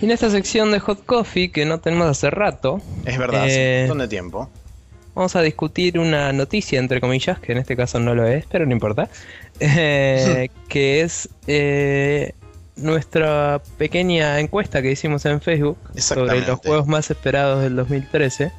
[0.00, 3.80] Y en esta sección de Hot Coffee que no tenemos hace rato, Es verdad, hace
[3.80, 4.50] Eh, un montón de tiempo.
[5.14, 8.66] Vamos a discutir una noticia, entre comillas, que en este caso no lo es, pero
[8.66, 9.08] no importa.
[9.60, 12.32] eh, que es eh,
[12.76, 18.52] nuestra pequeña encuesta que hicimos en Facebook sobre los juegos más esperados del 2013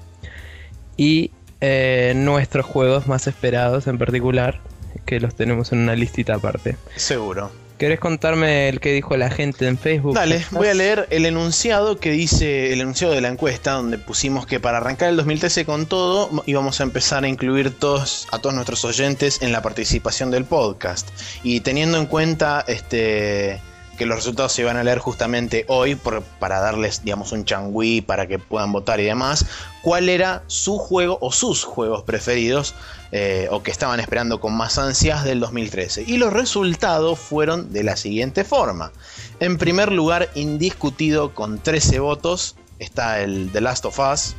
[0.97, 1.29] y
[1.61, 4.59] eh, nuestros juegos más esperados en particular,
[5.05, 6.75] que los tenemos en una listita aparte.
[6.95, 7.51] Seguro.
[7.77, 10.15] ¿Querés contarme el que dijo la gente en Facebook?
[10.15, 14.47] Dale, voy a leer el enunciado que dice, el enunciado de la encuesta, donde pusimos
[14.47, 18.55] que para arrancar el 2013 con todo, íbamos a empezar a incluir todos, a todos
[18.55, 21.09] nuestros oyentes en la participación del podcast.
[21.43, 23.61] Y teniendo en cuenta este
[23.97, 28.27] que los resultados se iban a leer justamente hoy para darles, digamos, un changüí para
[28.27, 29.45] que puedan votar y demás,
[29.81, 32.75] cuál era su juego o sus juegos preferidos
[33.11, 36.03] eh, o que estaban esperando con más ansias del 2013.
[36.07, 38.91] Y los resultados fueron de la siguiente forma.
[39.39, 44.35] En primer lugar, indiscutido con 13 votos, está el The Last of Us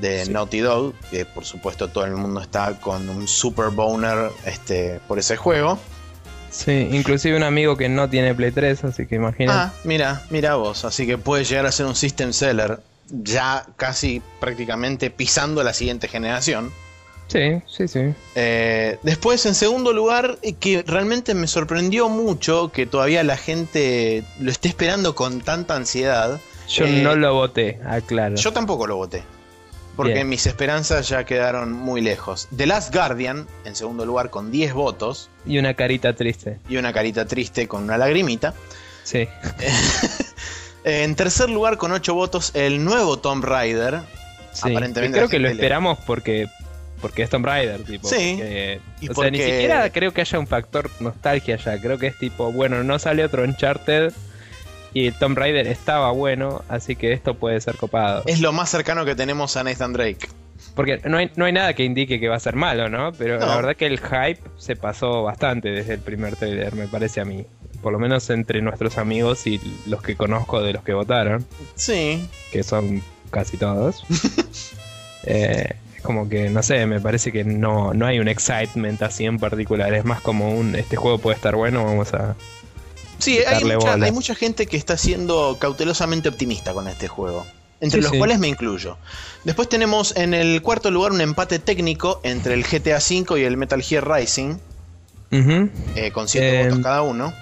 [0.00, 5.00] de Naughty Dog, que por supuesto todo el mundo está con un super boner este,
[5.06, 5.78] por ese juego.
[6.50, 9.62] Sí, inclusive un amigo que no tiene Play 3, así que imagina.
[9.62, 14.22] Ah, mira, mira vos, así que puede llegar a ser un system seller ya casi
[14.40, 16.72] prácticamente pisando la siguiente generación.
[17.28, 18.12] Sí, sí, sí.
[18.34, 24.50] Eh, después, en segundo lugar, que realmente me sorprendió mucho que todavía la gente lo
[24.50, 26.40] esté esperando con tanta ansiedad.
[26.68, 28.34] Yo eh, no lo voté, aclaro.
[28.34, 29.22] Yo tampoco lo voté
[29.96, 32.48] porque mis esperanzas ya quedaron muy lejos.
[32.56, 35.30] The Last Guardian, en segundo lugar, con 10 votos.
[35.44, 36.58] Y una carita triste.
[36.68, 38.54] Y una carita triste con una lagrimita.
[39.02, 39.28] Sí.
[40.84, 44.00] en tercer lugar, con 8 votos, el nuevo Tomb Raider.
[44.52, 44.70] Sí.
[44.70, 45.18] Aparentemente.
[45.18, 46.48] Creo que lo esperamos porque
[47.00, 48.08] porque es Tomb Raider, tipo.
[48.08, 48.40] Sí.
[49.08, 51.80] o sea, ni siquiera creo que haya un factor nostalgia ya.
[51.80, 54.12] Creo que es tipo, bueno, no sale otro Uncharted
[54.92, 58.22] y el Tomb Raider estaba bueno, así que esto puede ser copado.
[58.26, 60.28] Es lo más cercano que tenemos a Nathan Drake.
[60.74, 63.12] Porque no hay, no hay nada que indique que va a ser malo, ¿no?
[63.12, 67.20] Pero la verdad que el hype se pasó bastante desde el primer trailer, me parece
[67.20, 67.44] a mí.
[67.82, 71.46] Por lo menos entre nuestros amigos y los que conozco de los que votaron.
[71.74, 72.28] Sí.
[72.52, 74.04] Que son casi todos.
[75.24, 79.38] eh, como que, no sé, me parece que no, no hay un excitement así en
[79.38, 79.92] particular.
[79.94, 82.36] Es más como un, este juego puede estar bueno, vamos a,
[83.20, 87.46] Sí, hay mucha, gente que está siendo cautelosamente optimista con este juego.
[87.80, 88.98] Entre los cuales me incluyo.
[89.44, 93.56] Después tenemos en el cuarto lugar un empate técnico entre el GTA V y el
[93.56, 94.56] Metal Gear Rising.
[95.30, 97.32] Eh, con 7 votos em, cada uno.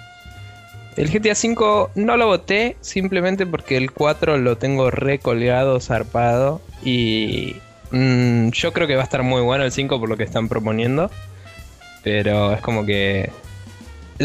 [0.95, 6.61] El GTA V no lo voté simplemente porque el 4 lo tengo recolgado, zarpado.
[6.83, 7.57] Y
[7.91, 10.47] mm, yo creo que va a estar muy bueno el 5 por lo que están
[10.47, 11.11] proponiendo.
[12.01, 13.29] Pero es como que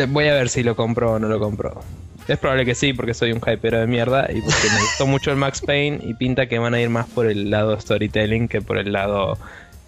[0.08, 1.82] Voy a ver si lo compro o no lo compro.
[2.26, 5.30] Es probable que sí, porque soy un hypero de mierda y porque me gustó mucho
[5.30, 8.62] el Max Payne y pinta que van a ir más por el lado storytelling que
[8.62, 9.38] por el lado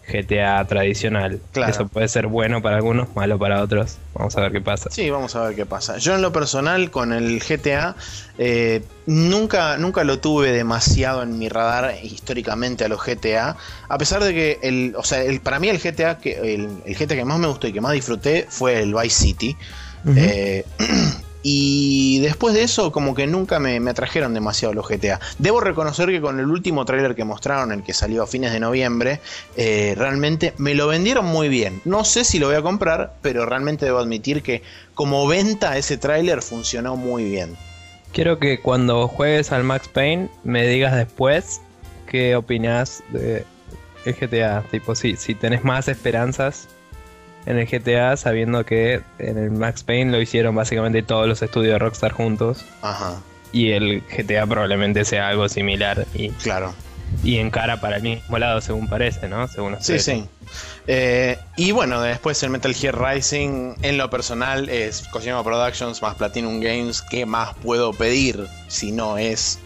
[0.07, 1.41] GTA tradicional.
[1.67, 3.97] Eso puede ser bueno para algunos, malo para otros.
[4.15, 4.91] Vamos a ver qué pasa.
[4.91, 5.99] Sí, vamos a ver qué pasa.
[5.99, 7.97] Yo en lo personal con el GTA
[8.39, 13.57] eh, nunca, nunca lo tuve demasiado en mi radar históricamente a los GTA.
[13.89, 16.95] A pesar de que el, o sea, el, para mí el GTA que el, el
[16.95, 19.57] GTA que más me gustó y que más disfruté fue el Vice City.
[20.15, 20.65] Eh,
[21.43, 25.21] y después de eso, como que nunca me, atrajeron demasiado los GTA.
[25.39, 28.61] Debo reconocer que con el último tráiler que mostraron, el que salió a fines de
[28.61, 29.21] noviembre,
[29.57, 31.81] eh, realmente me lo vendieron muy bien.
[31.85, 34.63] No sé si lo voy a comprar, pero realmente debo admitir que
[34.95, 37.57] como venta ese tráiler funcionó muy bien.
[38.13, 41.61] Quiero que cuando juegues al Max Payne me digas después
[42.07, 43.45] qué opinas de
[44.07, 44.63] el GTA.
[44.71, 46.69] Tipo, si, si tenés más esperanzas
[47.47, 51.75] en el GTA, sabiendo que en el Max Payne lo hicieron básicamente todos los estudios
[51.75, 52.65] de Rockstar juntos.
[52.83, 53.21] Ajá.
[53.53, 56.07] Y el GTA probablemente sea algo similar.
[56.13, 56.75] Y, claro.
[57.23, 59.47] Y encara para el mismo lado, según parece, ¿no?
[59.47, 60.29] Según sí, sí.
[60.89, 66.17] Eh, y bueno, después el Metal Gear Rising, en lo personal, es Kojima Productions más
[66.17, 67.01] Platinum Games.
[67.03, 69.61] ¿Qué más puedo pedir si no es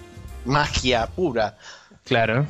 [0.45, 1.57] magia pura?
[2.05, 2.47] Claro.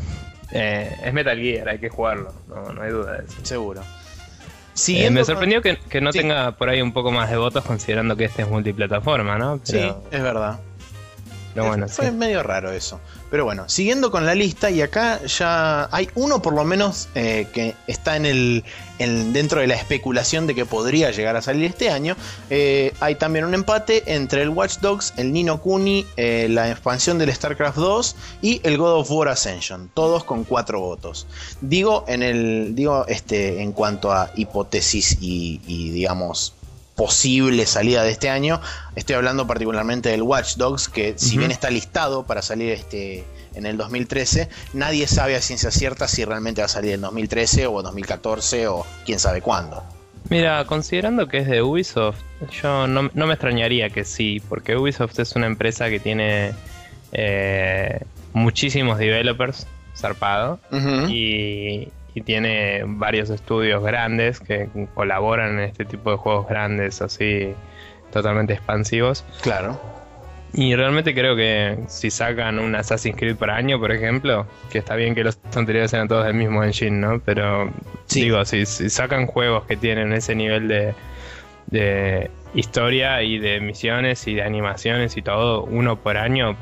[0.53, 3.37] Eh, es Metal Gear, hay que jugarlo, no, no hay duda de eso.
[3.45, 3.83] Seguro.
[4.89, 8.25] Eh, me sorprendió que, no tenga por ahí un poco más de votos considerando que
[8.25, 9.61] este es multiplataforma, ¿no?
[9.63, 10.61] Sí, es verdad.
[11.55, 13.01] Pero bueno, fue medio raro eso.
[13.31, 17.47] Pero bueno, siguiendo con la lista, y acá ya hay uno por lo menos eh,
[17.53, 18.65] que está en el,
[18.99, 22.17] dentro de la especulación de que podría llegar a salir este año.
[22.51, 27.19] Eh, hay también un empate entre el Watch Dogs, el Nino Kuni, eh, la expansión
[27.19, 31.29] del StarCraft 2 y el God of War Ascension, todos con cuatro votos.
[31.61, 36.55] Digo en el, digo este, en cuanto a hipótesis y, y digamos
[37.01, 38.61] posible salida de este año.
[38.95, 43.65] Estoy hablando particularmente del Watch Dogs, que si bien está listado para salir este en
[43.65, 47.81] el 2013, nadie sabe a ciencia cierta si realmente va a salir en 2013 o
[47.81, 49.83] 2014 o quién sabe cuándo.
[50.29, 52.19] Mira, considerando que es de Ubisoft,
[52.63, 56.53] yo no, me extrañaría que sí, porque Ubisoft es una empresa que tiene
[57.13, 58.01] eh,
[58.35, 60.61] muchísimos developers zarpado
[61.09, 67.55] y, y tiene varios estudios grandes que colaboran en este tipo de juegos grandes así
[68.13, 69.25] totalmente expansivos.
[69.43, 69.81] Claro.
[70.53, 74.97] Y realmente creo que si sacan un Assassin's Creed por año, por ejemplo, que está
[74.97, 77.21] bien que los anteriores sean todos del mismo engine, ¿no?
[77.21, 77.71] Pero
[78.07, 78.23] Sí.
[78.25, 80.95] digo, si, si sacan juegos que tienen ese nivel de,
[81.69, 86.57] de historia y de misiones y de animaciones y todo, uno por año,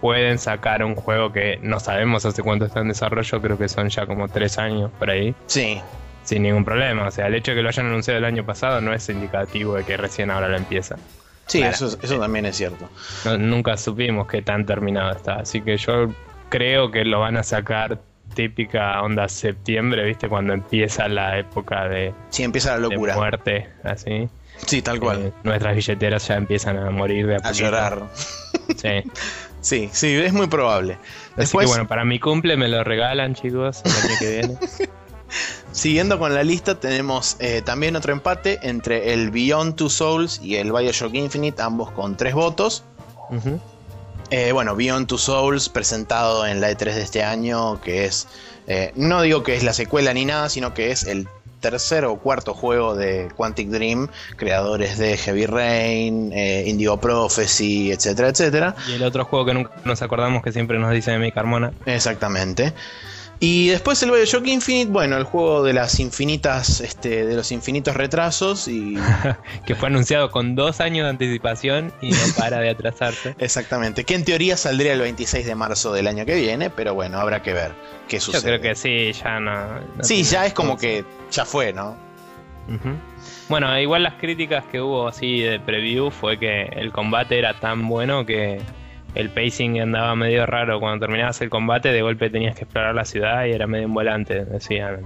[0.00, 3.88] pueden sacar un juego que no sabemos hace cuánto está en desarrollo, creo que son
[3.88, 5.80] ya como tres años por ahí, Sí,
[6.24, 7.06] sin ningún problema.
[7.08, 9.74] O sea, el hecho de que lo hayan anunciado el año pasado no es indicativo
[9.74, 10.96] de que recién ahora lo empieza.
[11.46, 12.88] sí, eso, eso también es cierto.
[13.24, 15.36] No- nunca supimos qué tan terminado está.
[15.36, 16.10] Así que yo
[16.50, 17.98] creo que lo van a sacar
[18.34, 20.28] típica onda septiembre, ¿viste?
[20.28, 23.14] Cuando empieza la época de, Sí, empieza la de locura.
[23.16, 24.28] muerte, así.
[24.66, 25.26] Sí, tal cual.
[25.26, 28.02] Eh, nuestras billeteras ya empiezan a morir de a, a llorar.
[28.76, 28.88] Sí.
[29.68, 30.94] Sí, sí, es muy probable.
[30.94, 34.58] Así Después, que bueno, para mi cumple me lo regalan, chicos, el año que viene.
[35.72, 40.56] siguiendo con la lista, tenemos eh, también otro empate entre el Beyond Two Souls y
[40.56, 42.82] el Bioshock Infinite, ambos con tres votos.
[44.30, 48.26] Eh, bueno, Beyond Two Souls, presentado en la E3 de este año, que es,
[48.68, 51.28] eh, no digo que es la secuela ni nada, sino que es el
[51.60, 58.28] tercer o cuarto juego de Quantic Dream, creadores de Heavy Rain, eh, Indigo Prophecy, etcétera,
[58.28, 58.74] etcétera.
[58.88, 61.72] Y el otro juego que nunca nos acordamos que siempre nos dice mi Carmona.
[61.86, 62.72] Exactamente.
[63.40, 67.94] Y después el Bioshock Infinite, bueno, el juego de las infinitas, este, de los infinitos
[67.94, 68.96] retrasos y
[69.66, 73.36] que fue anunciado con dos años de anticipación y no para de atrasarse.
[73.38, 77.18] exactamente, que en teoría saldría el 26 de marzo del año que viene, pero bueno,
[77.20, 77.72] habrá que ver
[78.08, 78.42] qué Yo sucede.
[78.42, 79.80] creo que sí, ya no.
[79.96, 81.96] no Sí, ya es como que ya fue, ¿no?
[83.48, 87.88] Bueno, igual las críticas que hubo así de preview fue que el combate era tan
[87.88, 88.60] bueno que
[89.14, 90.80] el pacing andaba medio raro.
[90.80, 93.94] Cuando terminabas el combate, de golpe tenías que explorar la ciudad y era medio en
[93.94, 95.00] volante, decían.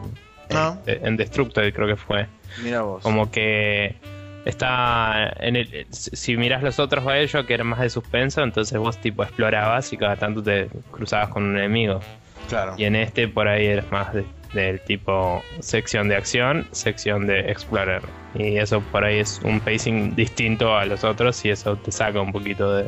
[0.54, 0.76] Ah.
[0.86, 2.26] En, en Destructoid creo que fue.
[2.62, 3.02] Mira vos.
[3.02, 3.96] Como que
[4.44, 8.98] está en el, si mirás los otros Bioshock que eran más de suspenso, entonces vos
[8.98, 12.00] tipo explorabas y cada tanto te cruzabas con un enemigo.
[12.48, 12.74] Claro.
[12.76, 17.50] Y en este por ahí eres más de- del tipo sección de acción, sección de
[17.50, 18.02] explorer.
[18.34, 22.20] Y eso por ahí es un pacing distinto a los otros y eso te saca
[22.20, 22.84] un poquito de,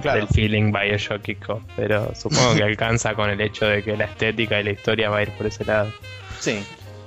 [0.00, 0.20] Claro.
[0.20, 1.62] del feeling Bioshockico.
[1.76, 5.18] Pero supongo que alcanza con el hecho de que la estética y la historia va
[5.18, 5.92] a ir por ese lado.
[6.40, 6.64] Sí.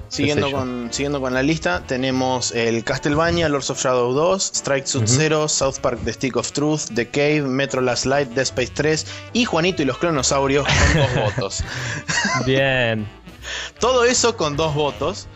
[0.09, 4.85] Siguiendo con, siguiendo con la lista, tenemos el Castlevania, Lords of Shadow 2, Strike.
[4.87, 9.05] 0, South Park The Stick of Truth, The Cave, Metro Last Light, Dead Space 3
[9.33, 11.63] y Juanito y los Clonosaurios con dos votos.
[12.45, 13.05] Bien.
[13.79, 15.27] Todo eso con dos votos.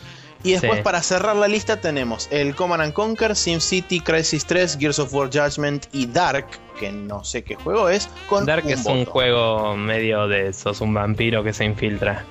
[0.44, 0.82] Y después Sí.
[0.84, 5.30] para cerrar la lista tenemos el Command and Conquer, SimCity, Crisis 3, Gears of War
[5.32, 6.48] Judgment y Dark,
[6.80, 10.82] que no sé qué juego es, con Dark un es un juego medio de sos
[10.82, 12.26] un vampiro que se infiltra.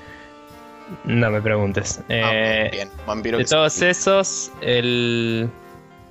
[1.04, 2.00] No me preguntes.
[2.08, 5.48] Ah, Eh, bien, bien, vampiro de que se- todos esos, el.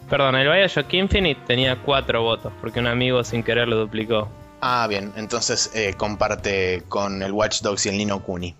[0.10, 4.30] Perdón, el Bioshock Infinite tenía cuatro votos porque un amigo sin querer lo duplicó.
[4.62, 8.56] Ah, bien, entonces eh, comparte con el Watch Dogs y el Nino Kuni.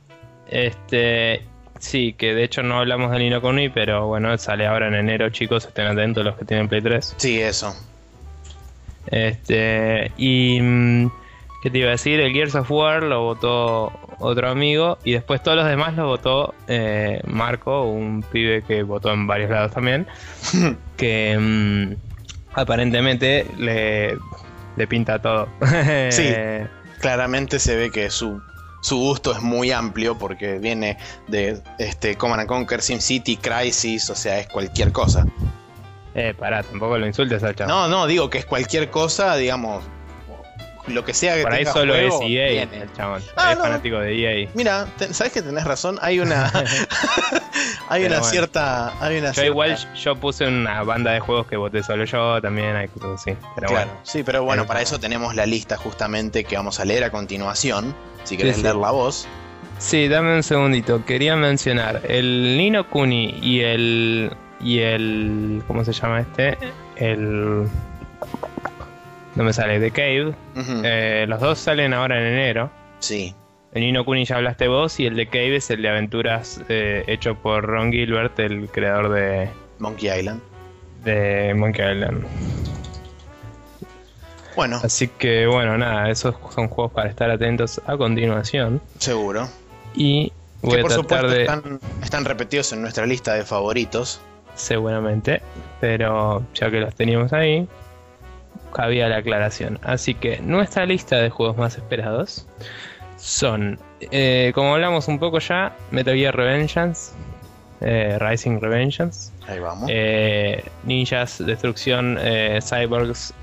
[0.48, 1.46] Este.
[1.80, 5.30] Sí, que de hecho no hablamos del Nino Kuni, pero bueno, sale ahora en enero,
[5.30, 7.16] chicos, estén atentos los que tienen Play 3.
[7.18, 7.74] Sí, eso.
[9.08, 10.12] Este.
[10.18, 10.60] Y.
[10.62, 11.10] mm,
[11.62, 12.22] ¿Qué te iba a decir?
[12.22, 16.54] El Gears of War lo votó otro amigo y después todos los demás lo votó
[16.70, 20.08] eh, Marco, un pibe que votó en varios lados también.
[20.98, 21.96] que mm,
[22.54, 24.18] aparentemente le,
[24.78, 25.50] le pinta todo.
[26.12, 26.34] Sí.
[27.02, 28.42] Claramente se ve que su,
[28.82, 34.16] su gusto es muy amplio porque viene de este, Command and Conquer, SimCity, Crisis, o
[34.16, 35.26] sea, es cualquier cosa.
[36.16, 37.70] Eh, pará, tampoco lo insultes al chavo.
[37.70, 39.84] No, no, digo que es cualquier cosa, digamos,
[40.88, 42.78] lo que sea que Por ahí tenga solo juego, es EA, viene.
[42.84, 43.22] el chabón.
[43.36, 43.64] Ah, es no.
[43.66, 44.50] fanático de E EA.
[44.56, 46.46] Mira, sabes que tenés razón, hay una
[47.90, 48.24] hay Pero una bueno.
[48.24, 52.06] cierta hay una Yo cierta- igual yo puse una banda de juegos que voté solo
[52.06, 53.36] yo, también hay cosas así.
[53.56, 53.92] Pero Claro, bueno.
[54.04, 57.12] sí, pero bueno, Pero- para eso tenemos la lista justamente que vamos a leer a
[57.12, 57.96] continuación.
[58.24, 58.64] Si querés sí.
[58.64, 59.28] leer la voz.
[59.78, 61.06] Sí, dame un segundito.
[61.06, 64.32] Quería mencionar el Nino Kuni y el.
[64.60, 65.64] y el.
[65.68, 66.58] ¿Cómo se llama este?
[66.98, 67.66] El.
[69.40, 70.36] No me sale, The Cave.
[70.84, 72.70] Eh, los dos salen ahora en enero.
[73.00, 73.34] Sí,
[73.72, 77.06] El Nino Kuni ya hablaste vos y el The Cave es el de aventuras eh,
[77.08, 80.42] hecho por Ron Gilbert, el creador de, Monkey Island.
[81.06, 82.26] de Monkey Island.
[84.58, 88.82] Bueno, Así que bueno, nada, esos son juegos para estar atentos a continuación.
[88.98, 89.48] seguro.
[89.96, 91.42] Y voy que a por tratar supuesto de...
[91.44, 94.20] están, están repetidos en nuestra lista de favoritos.
[94.56, 95.42] seguramente,
[95.80, 97.66] pero ya que los teníamos ahí,
[98.74, 99.80] cabía la aclaración.
[99.84, 102.48] Así que nuestra lista de juegos más esperados
[103.18, 103.80] son,
[104.12, 107.12] eh, como hablamos un poco ya, Metal Gear Revengeance,
[107.82, 109.32] eh, Rising Revengeance.
[109.48, 109.90] Ahí vamos.
[109.92, 113.34] Eh, ninjas, destrucción, eh, cyborgs,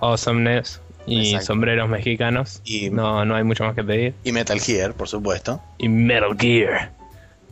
[0.00, 1.46] awesomeness y Exacto.
[1.46, 2.60] sombreros mexicanos.
[2.64, 4.14] Y- no, no hay mucho más que pedir.
[4.24, 5.60] Y Metal Gear, por supuesto.
[5.78, 6.92] Y Metal Gear.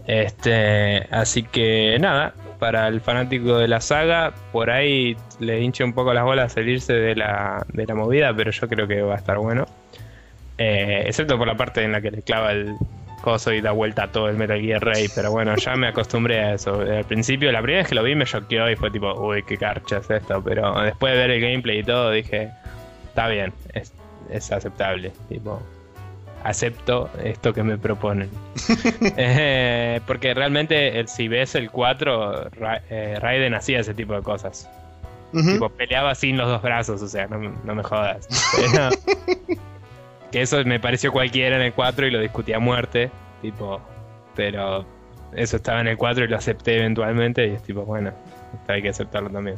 [0.07, 5.93] Este, así que nada, para el fanático de la saga, por ahí le hinche un
[5.93, 9.19] poco las bolas salirse de la, de la movida, pero yo creo que va a
[9.19, 9.67] estar bueno.
[10.59, 12.75] Eh, excepto por la parte en la que le clava el
[13.21, 16.41] coso y da vuelta a todo el Metal Gear Rey, pero bueno, ya me acostumbré
[16.41, 16.81] a eso.
[16.81, 19.57] Al principio, la primera vez que lo vi me choqueó y fue tipo, uy, qué
[19.57, 22.51] carcha es esto, pero después de ver el gameplay y todo dije,
[23.09, 23.93] está bien, es,
[24.31, 25.61] es aceptable, tipo,
[26.49, 28.31] acepto esto que me proponen.
[29.19, 34.23] Eh, porque realmente, el- si ves el 4, Ra- eh, Raiden hacía ese tipo de
[34.23, 34.69] cosas.
[35.33, 38.27] Tipo, peleaba sin los dos brazos, o sea, no, me- no me jodas.
[38.57, 38.89] Pero-
[40.33, 43.11] que eso me pareció cualquiera en el 4 y lo discutí a muerte,
[43.43, 43.81] tipo,
[44.35, 44.85] pero
[45.35, 48.13] eso estaba en el 4 y lo acepté eventualmente y es tipo, bueno,
[48.69, 49.57] hay que aceptarlo también.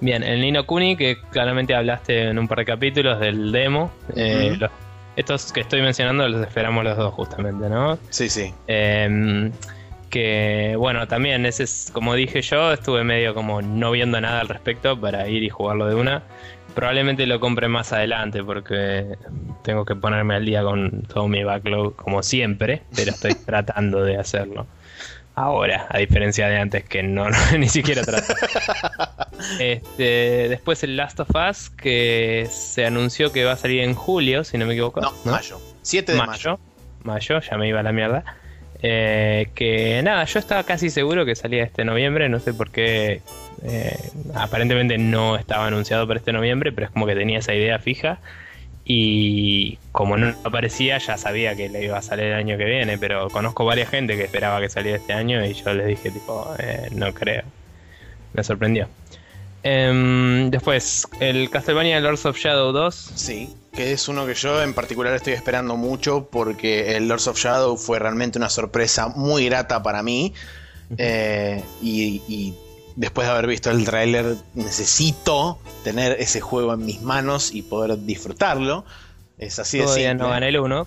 [0.00, 4.56] Bien, el Nino Kuni, que claramente hablaste en un par de capítulos del demo, eh,
[4.58, 4.70] los-
[5.16, 7.98] estos que estoy mencionando los esperamos los dos justamente, ¿no?
[8.10, 8.52] Sí, sí.
[8.66, 9.50] Eh,
[10.12, 14.48] que bueno, también ese es, como dije yo, estuve medio como no viendo nada al
[14.48, 16.22] respecto para ir y jugarlo de una.
[16.74, 19.16] Probablemente lo compre más adelante porque
[19.62, 24.18] tengo que ponerme al día con todo mi backlog como siempre, pero estoy tratando de
[24.18, 24.66] hacerlo.
[25.34, 27.26] Ahora, a diferencia de antes que no,
[27.58, 28.34] ni siquiera traté.
[29.58, 34.44] Este, después el Last of Us que se anunció que va a salir en julio,
[34.44, 35.00] si no me equivoco.
[35.00, 35.60] No, mayo.
[35.82, 36.30] 7 de mayo.
[36.30, 36.60] mayo,
[37.02, 38.24] mayo, ya me iba a la mierda.
[38.82, 43.20] Eh, que nada, yo estaba casi seguro que salía este noviembre, no sé por qué.
[43.64, 43.96] eh,
[44.34, 48.18] aparentemente no estaba anunciado para este noviembre, pero es como que tenía esa idea fija.
[48.84, 52.98] Y como no aparecía, ya sabía que le iba a salir el año que viene,
[52.98, 56.52] pero conozco varias gente que esperaba que saliera este año y yo les dije, tipo,
[56.58, 57.44] eh, no creo.
[58.32, 58.88] Me sorprendió.
[59.62, 62.94] Em, después, el Castlevania Lords of Shadow 2.
[63.14, 67.38] Sí, que es uno que yo en particular estoy esperando mucho porque el Lords of
[67.38, 70.34] Shadow fue realmente una sorpresa muy grata para mí.
[70.98, 72.54] Eh, y, y
[72.96, 77.98] después de haber visto el tráiler necesito tener ese juego en mis manos y poder
[77.98, 78.84] disfrutarlo.
[79.38, 80.24] Es así de Todavía simple.
[80.24, 80.86] no gané el 1.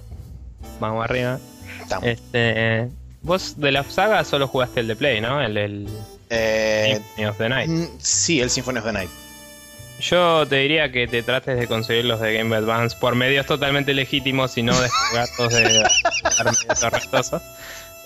[0.80, 1.40] Vamos arriba.
[1.82, 2.08] Estamos.
[2.08, 2.90] Este,
[3.22, 5.42] vos de la saga solo jugaste el de Play, ¿no?
[5.42, 5.88] El del
[6.30, 7.70] Eh, Symphony of the Night.
[7.70, 9.10] mm, sí, el Symphony of the Night.
[10.00, 13.94] Yo te diría que te trates de conseguir los de Game Advance por medios totalmente
[13.94, 15.64] legítimos y no descargados de
[16.44, 17.42] medios torrentosos.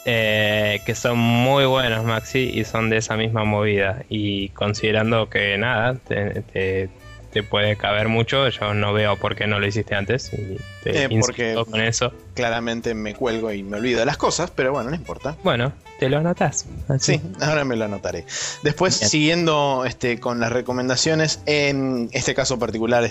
[0.05, 4.03] Eh, que son muy buenos, Maxi, y son de esa misma movida.
[4.09, 6.89] Y considerando que nada, te, te-
[7.31, 10.31] te puede caber mucho, yo no veo por qué no lo hiciste antes.
[10.33, 12.11] Y te Eh, porque- con eso.
[12.33, 15.35] Claramente me cuelgo y me olvido de las cosas, pero bueno, no importa.
[15.43, 16.65] Bueno, te lo anotás.
[16.87, 17.17] Así.
[17.17, 18.25] Sí, ahora me lo anotaré.
[18.63, 19.09] Después, Bien.
[19.11, 23.03] siguiendo este, con las recomendaciones, en este caso particular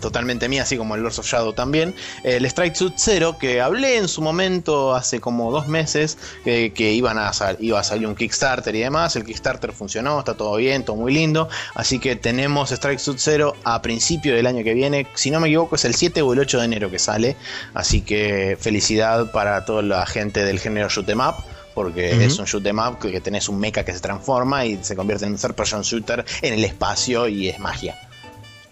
[0.00, 3.96] totalmente mía, así como el Lords of Shadow también, el Strike Suit Zero, que hablé
[3.96, 8.14] en su momento hace como dos meses, que, que iban a iba a salir un
[8.14, 12.70] Kickstarter y demás, el Kickstarter funcionó, está todo bien, todo muy lindo, así que tenemos
[12.70, 15.94] Strike Suit Zero a principio del año que viene, si no me equivoco es el
[15.94, 17.36] 7 o el 8 de enero que sale,
[17.74, 21.34] así que felicidad para toda la gente del género Shoot 'em Up
[21.74, 24.94] porque es un shoot 'em up que tenés un mecha que se transforma y se
[24.94, 27.98] convierte en un third person shooter en el espacio y es magia.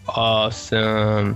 [0.06, 1.34] Awesome.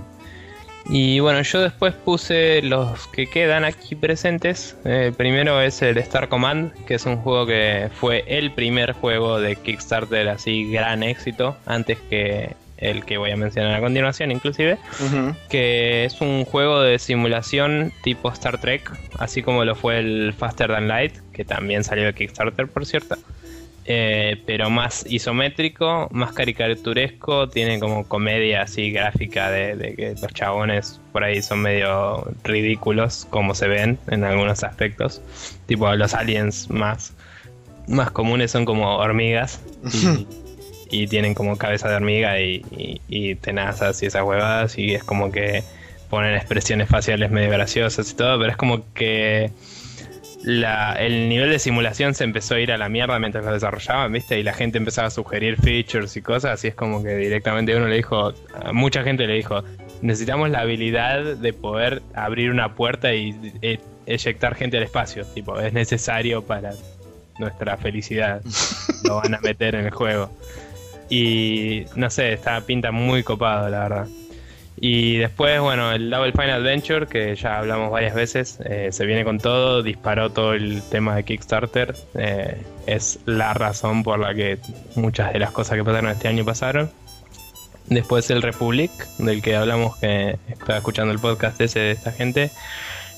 [0.89, 4.77] Y bueno, yo después puse los que quedan aquí presentes.
[4.85, 9.39] Eh, primero es el Star Command, que es un juego que fue el primer juego
[9.39, 14.77] de Kickstarter así gran éxito, antes que el que voy a mencionar a continuación inclusive,
[15.49, 20.67] que es un juego de simulación tipo Star Trek, así como lo fue el Faster
[20.67, 23.15] Than Light, que también salió de Kickstarter por cierto.
[23.89, 30.33] Eh, pero más isométrico, más caricaturesco, tiene como comedia así gráfica de, de que los
[30.33, 35.21] chabones por ahí son medio ridículos como se ven en algunos aspectos.
[35.67, 37.13] Tipo los aliens más,
[37.87, 39.61] más comunes son como hormigas
[39.93, 40.27] y,
[40.91, 45.03] y tienen como cabeza de hormiga y, y, y tenazas y esas huevadas y es
[45.05, 45.63] como que
[46.09, 49.51] ponen expresiones faciales medio graciosas y todo, pero es como que
[50.43, 54.11] la, el nivel de simulación se empezó a ir a la mierda mientras lo desarrollaban,
[54.11, 54.39] ¿viste?
[54.39, 57.87] Y la gente empezaba a sugerir features y cosas, así es como que directamente uno
[57.87, 58.33] le dijo,
[58.71, 59.63] mucha gente le dijo,
[60.01, 65.59] necesitamos la habilidad de poder abrir una puerta y e- eyectar gente al espacio, tipo,
[65.59, 66.71] es necesario para
[67.39, 68.41] nuestra felicidad,
[69.03, 70.31] lo van a meter en el juego.
[71.09, 74.07] Y no sé, está pinta muy copado, la verdad.
[74.79, 79.23] Y después, bueno, el Double Fine Adventure, que ya hablamos varias veces, eh, se viene
[79.23, 81.95] con todo, disparó todo el tema de Kickstarter.
[82.13, 84.59] Eh, es la razón por la que
[84.95, 86.91] muchas de las cosas que pasaron este año pasaron.
[87.87, 92.51] Después el Republic, del que hablamos, que estaba escuchando el podcast ese de esta gente.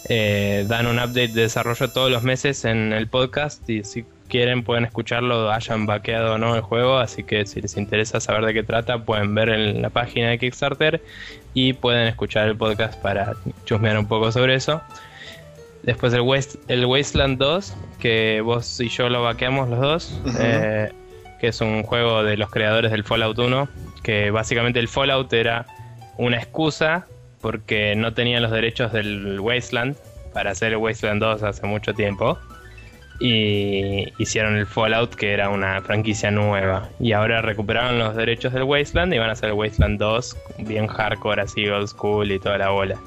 [0.07, 4.63] Eh, dan un update de desarrollo todos los meses en el podcast y si quieren
[4.63, 8.53] pueden escucharlo, hayan vaqueado o no el juego, así que si les interesa saber de
[8.53, 11.01] qué trata pueden ver en la página de Kickstarter
[11.53, 13.35] y pueden escuchar el podcast para
[13.65, 14.81] chusmear un poco sobre eso.
[15.83, 16.23] Después el,
[16.67, 20.91] el Wasteland 2, que vos y yo lo vaqueamos los dos, eh,
[21.39, 23.69] que es un juego de los creadores del Fallout 1,
[24.03, 25.65] que básicamente el Fallout era
[26.17, 27.07] una excusa
[27.41, 29.95] porque no tenían los derechos del Wasteland
[30.33, 32.37] para hacer el Wasteland 2 hace mucho tiempo.
[33.19, 36.89] Y hicieron el Fallout, que era una franquicia nueva.
[36.99, 40.87] Y ahora recuperaron los derechos del Wasteland y van a hacer el Wasteland 2, bien
[40.87, 42.97] hardcore, así old school y toda la bola.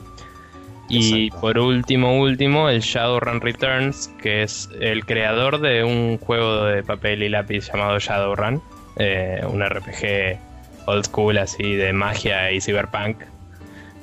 [0.88, 6.82] Y por último, último, el Shadowrun Returns, que es el creador de un juego de
[6.82, 8.60] papel y lápiz llamado Shadowrun,
[8.96, 10.38] eh, un RPG
[10.86, 13.16] old school así de magia y cyberpunk,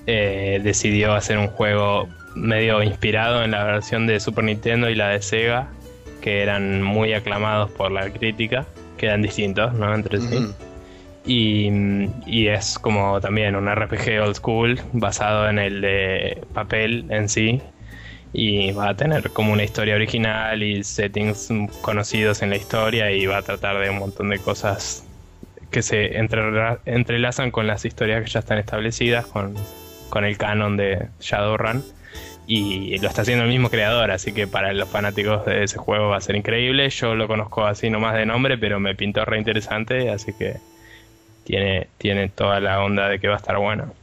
[0.08, 5.10] eh, decidió hacer un juego medio inspirado en la versión de Super Nintendo y la
[5.10, 5.68] de Sega,
[6.22, 8.66] que eran muy aclamados por la crítica,
[8.98, 9.94] que eran distintos, ¿no?
[9.94, 10.48] Entre sí.
[11.26, 17.62] Y, es como también un RPG old school basado en el de papel en sí.
[18.32, 21.50] Y va a tener como una historia original y settings
[21.82, 25.04] conocidos en la historia y va a tratar de un montón de cosas
[25.72, 29.56] que se entrelazan con las historias que ya están establecidas, con
[30.10, 31.84] con el canon de Shadowrun.
[32.52, 36.10] Y lo está haciendo el mismo creador, así que para los fanáticos de ese juego
[36.10, 36.90] va a ser increíble.
[36.90, 40.56] Yo lo conozco así nomás de nombre, pero me pintó re interesante, así que
[41.44, 43.94] tiene, tiene toda la onda de que va a estar bueno.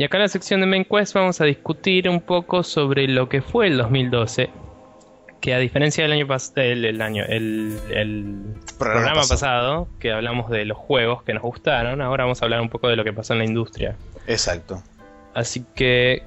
[0.00, 3.28] Y acá en la sección de Main Quest vamos a discutir un poco sobre lo
[3.28, 4.48] que fue el 2012.
[5.42, 7.76] Que a diferencia del año pasado, el, año, el,
[8.78, 9.88] programa, pasado.
[9.98, 12.96] que hablamos de los juegos que nos gustaron, ahora vamos a hablar un poco de
[12.96, 13.94] lo que pasó en la industria.
[14.26, 14.82] Exacto.
[15.34, 16.22] Así que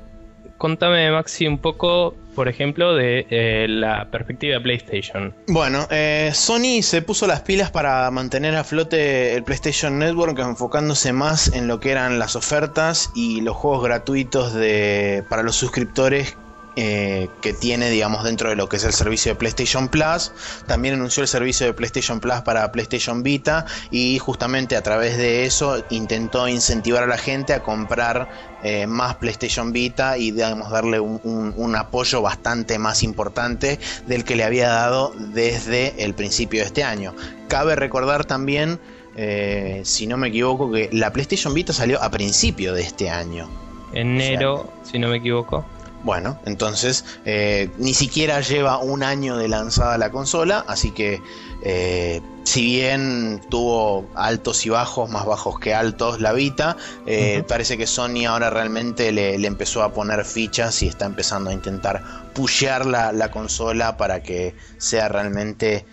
[0.57, 5.33] contame, Maxi, un poco, por ejemplo, de eh, la perspectiva de PlayStation.
[5.47, 11.13] Bueno, eh, Sony se puso las pilas para mantener a flote el PlayStation Network, enfocándose
[11.13, 16.37] más en lo que eran las ofertas y los juegos gratuitos de, para los suscriptores
[16.75, 20.31] eh, que tiene, digamos, dentro de lo que es el servicio de PlayStation Plus.
[20.65, 25.45] También anunció el servicio de PlayStation Plus para PlayStation Vita y justamente a través de
[25.45, 28.27] eso intentó incentivar a la gente a comprar
[28.63, 34.43] eh, más PlayStation Vita y, digamos, darle un, apoyo bastante más importante del que le
[34.43, 37.13] había dado desde el principio de este año.
[37.49, 38.79] Cabe recordar también,
[39.15, 43.47] eh, si no me equivoco, que la PlayStation Vita salió a principio de este año.
[43.93, 45.65] Enero, si no me equivoco.
[46.03, 51.21] Bueno, entonces eh, ni siquiera lleva un año de lanzada la consola, así que
[51.63, 56.75] eh, si bien tuvo altos y bajos, más bajos que altos la Vita,
[57.05, 61.53] eh, parece que Sony ahora realmente le, empezó a poner fichas y está empezando a
[61.53, 65.85] intentar pushear la, consola para que sea realmente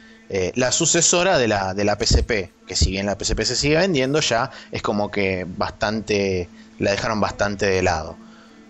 [0.54, 4.20] la sucesora de la, de la PSP, que si bien la PSP se sigue vendiendo,
[4.20, 6.48] ya es como que bastante,
[6.80, 8.16] la dejaron bastante de lado.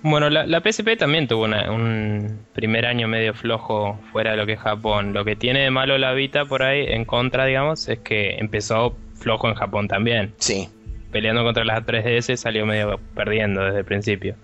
[0.03, 4.55] Bueno, la, la, PSP también tuvo un primer año medio flojo fuera de lo que
[4.55, 5.13] es Japón.
[5.13, 8.97] Lo que tiene de malo la Vita por ahí, en contra, digamos, es que empezó
[9.15, 10.33] flojo en Japón también.
[10.39, 10.69] Sí.
[11.13, 14.37] Peleando contra la 3DS salió medio perdiendo desde el principio.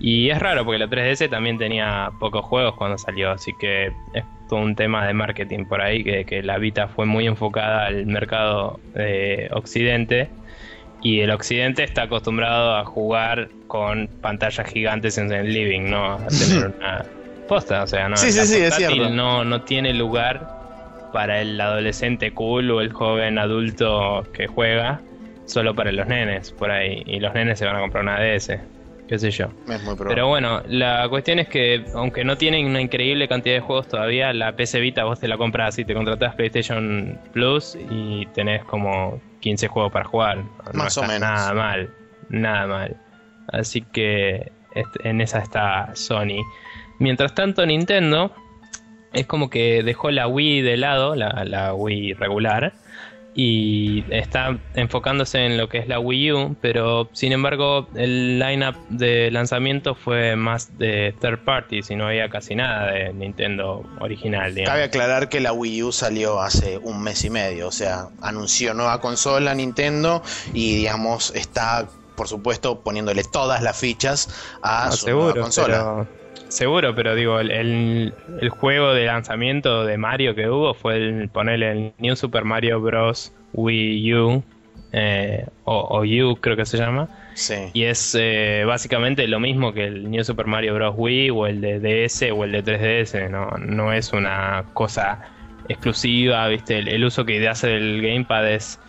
[0.00, 4.24] Y es raro porque la 3DS también tenía pocos juegos cuando salió, así que es
[4.50, 8.04] todo un tema de marketing por ahí, que, que la Vita fue muy enfocada al
[8.06, 10.28] mercado de Occidente
[11.02, 16.14] y el occidente está acostumbrado a jugar con pantallas gigantes en el living, ¿no?
[16.14, 17.04] A tener una
[17.48, 19.10] posta, o sea, no, sí, sí, sí, es cierto.
[19.10, 20.60] No, no tiene lugar
[21.12, 25.00] para el adolescente cool o el joven adulto que juega,
[25.46, 27.02] solo para los nenes por ahí.
[27.06, 28.58] Y los nenes se van a comprar una DS
[29.10, 29.48] qué sé yo.
[30.06, 34.32] Pero bueno, la cuestión es que aunque no tienen una increíble cantidad de juegos todavía,
[34.32, 39.20] la PC Vita vos te la compras y te contratás PlayStation Plus y tenés como
[39.40, 40.44] 15 juegos para jugar.
[40.74, 41.22] Más o menos.
[41.22, 41.90] Nada mal,
[42.28, 42.96] nada mal.
[43.48, 44.52] Así que
[45.02, 46.44] en esa está Sony.
[47.00, 48.32] Mientras tanto, Nintendo
[49.12, 52.74] es como que dejó la Wii de lado, la, la Wii regular,
[53.34, 58.76] y está enfocándose en lo que es la Wii U, pero sin embargo el lineup
[58.88, 64.54] de lanzamiento fue más de third party, y no había casi nada de Nintendo original.
[64.64, 68.74] Cabe aclarar que la Wii U salió hace un mes y medio, o sea, anunció
[68.74, 70.22] nueva consola Nintendo
[70.52, 74.28] y digamos está por supuesto poniéndole todas las fichas
[74.62, 76.06] a ah, su nueva consola.
[76.50, 78.12] Seguro, pero digo, el,
[78.50, 83.32] juego de lanzamiento de Mario que hubo fue el ponerle el New Super Mario Bros.
[83.52, 84.44] Wii U,
[84.92, 87.08] eh, o, U creo que se llama.
[87.34, 87.54] Sí.
[87.72, 90.94] Y es eh, básicamente lo mismo que el New Super Mario Bros.
[90.96, 95.20] Wii o el de DS o el de 3DS, no, no es una cosa
[95.68, 96.78] exclusiva, ¿viste?
[96.78, 98.80] El, uso que hace del Gamepad es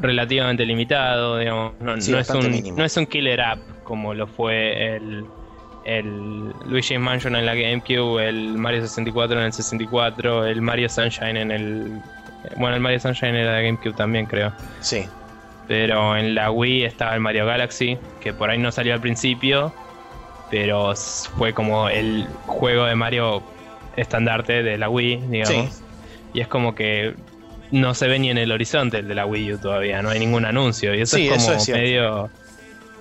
[0.00, 5.24] relativamente limitado, digamos, no, es un, no es un killer app como lo fue el
[5.84, 11.36] el Luigi's Mansion en la GameCube, el Mario 64 en el 64, el Mario Sunshine
[11.36, 12.00] en el...
[12.56, 14.52] Bueno, el Mario Sunshine era de GameCube también, creo.
[14.80, 15.06] Sí.
[15.68, 19.72] Pero en la Wii estaba el Mario Galaxy, que por ahí no salió al principio,
[20.50, 20.94] pero
[21.36, 23.42] fue como el juego de Mario
[23.96, 25.82] estandarte de la Wii, digamos.
[26.32, 27.14] Y es como que
[27.70, 30.18] no se ve ni en el horizonte el de la Wii U todavía, no hay
[30.18, 30.94] ningún anuncio.
[30.94, 32.30] Y eso es como medio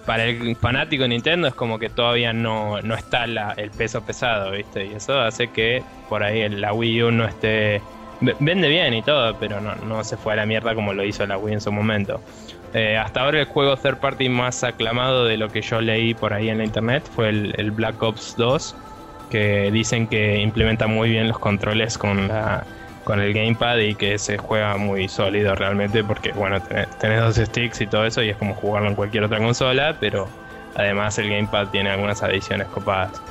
[0.09, 4.49] para el fanático de Nintendo es como que todavía no, no está el peso pesado,
[4.49, 4.87] ¿viste?
[4.87, 7.79] Y eso hace que por ahí la Wii U no esté...
[8.19, 11.27] Vende bien y todo, pero no, no se fue a la mierda como lo hizo
[11.27, 12.21] la Wii en su momento.
[12.73, 16.33] Eh, hasta ahora el juego third party más aclamado de lo que yo leí por
[16.33, 18.75] ahí en la internet fue el, el Black Ops 2,
[19.29, 22.65] que dicen que implementa muy bien los controles con la
[23.03, 26.59] con el gamepad y que se juega muy sólido realmente porque bueno
[26.99, 30.27] tenés, dos sticks y todo eso y es como jugarlo en cualquier otra consola pero
[30.75, 33.21] además el gamepad tiene algunas adiciones copadas.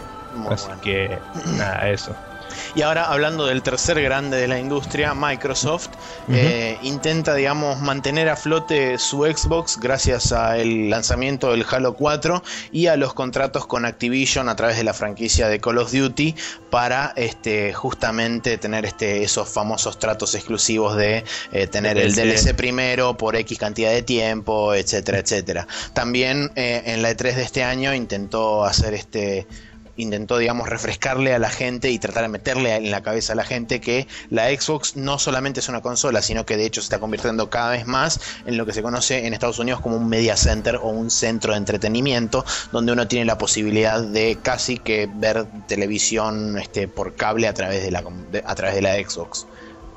[0.51, 1.19] Así que
[1.57, 2.14] nada eso
[2.75, 5.89] y ahora hablando del tercer grande de la industria, Microsoft,
[6.31, 12.43] eh, intenta, digamos, mantener a flote su Xbox gracias al lanzamiento del Halo 4
[12.73, 16.35] y a los contratos con Activision a través de la franquicia de Call of Duty
[16.71, 23.17] para este, justamente tener este, esos famosos tratos exclusivos de eh, tener el DLC primero
[23.17, 25.67] por X cantidad de tiempo, etcétera, etcétera.
[25.93, 29.47] También eh, en la E3 de este año intentó hacer este
[29.99, 33.45] intentó, digamos, refrescarle a la gente y tratar de meterle en la cabeza a la
[33.45, 36.99] gente que la Xbox no solamente es una consola, sino que de hecho se está
[36.99, 40.37] convirtiendo cada vez más en lo que se conoce en Estados Unidos como un media
[40.37, 45.47] center o un centro de entretenimiento, donde uno tiene la posibilidad de casi que ver
[45.67, 48.03] televisión este, por cable a través de la,
[48.45, 49.47] a través de la Xbox.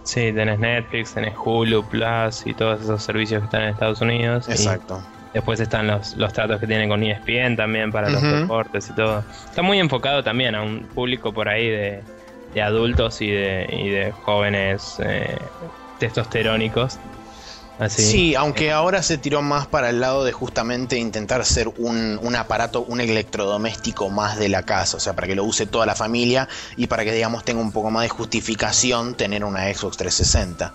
[0.03, 4.49] Sí, tenés Netflix, tenés Hulu Plus y todos esos servicios que están en Estados Unidos.
[4.49, 5.01] Exacto.
[5.33, 9.23] Después están los, los tratos que tienen con ESPN también para los deportes y todo.
[9.45, 12.01] Está muy enfocado también a un público por ahí de,
[12.53, 15.37] de adultos y de, y de jóvenes eh,
[15.99, 16.99] testosterónicos
[17.89, 22.35] Sí, aunque ahora se tiró más para el lado de justamente intentar ser un, un,
[22.35, 25.95] aparato, un electrodoméstico más de la casa, o sea, para que lo use toda la
[25.95, 30.73] familia y para que, digamos, tenga un poco más de justificación tener una Xbox 360.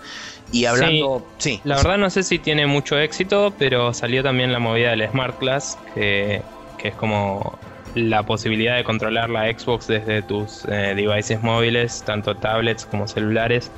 [0.52, 1.26] Y hablando...
[1.38, 5.08] Sí, la verdad no sé si tiene mucho éxito, pero salió también la movida del
[5.08, 6.42] Smart Class, que,
[6.82, 7.58] es como
[7.94, 13.70] la posibilidad de controlar la Xbox desde tus eh, devices móviles, tanto tablets como celulares.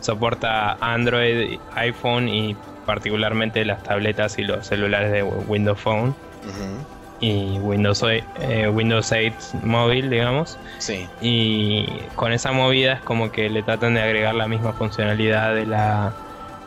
[0.00, 6.14] Soporta Android, iPhone y particularmente las tabletas y los celulares de Windows Phone.
[7.20, 10.58] Y Windows, eh, Windows 8 móvil, digamos.
[10.78, 11.08] Sí.
[11.20, 15.66] Y con esa movida es como que le tratan de agregar la misma funcionalidad de
[15.66, 16.12] la...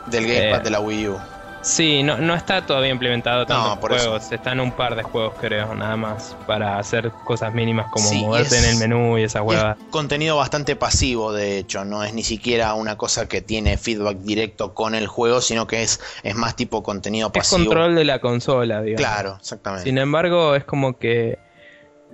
[0.06, 1.18] Del gamepad eh, de la Wii U.
[1.60, 4.32] Sí, no, no está todavía implementado tantos juegos.
[4.32, 6.36] Están un par de juegos, creo, nada más.
[6.46, 9.76] Para hacer cosas mínimas como moverte en el menú y esa hueva.
[9.90, 11.84] contenido bastante pasivo, de hecho.
[11.84, 15.82] No es ni siquiera una cosa que tiene feedback directo con el juego, sino que
[15.82, 17.58] es, es más tipo contenido pasivo.
[17.58, 19.06] Es control de la consola, digamos.
[19.06, 19.84] Claro, exactamente.
[19.84, 21.38] Sin embargo, es como que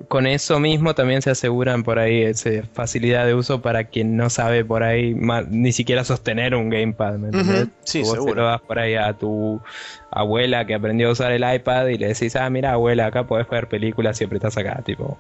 [0.09, 4.29] con eso mismo también se aseguran por ahí esa facilidad de uso para quien no
[4.31, 5.17] sabe por ahí
[5.49, 7.69] ni siquiera sostener un gamepad, ¿me entiendes?
[7.85, 8.33] Sí, vos seguro.
[8.33, 9.61] Se lo das por ahí a tu
[10.11, 13.49] abuela que aprendió a usar el iPad y le decís, ah, mira abuela, acá podés
[13.49, 15.17] ver películas y apretás acá, tipo,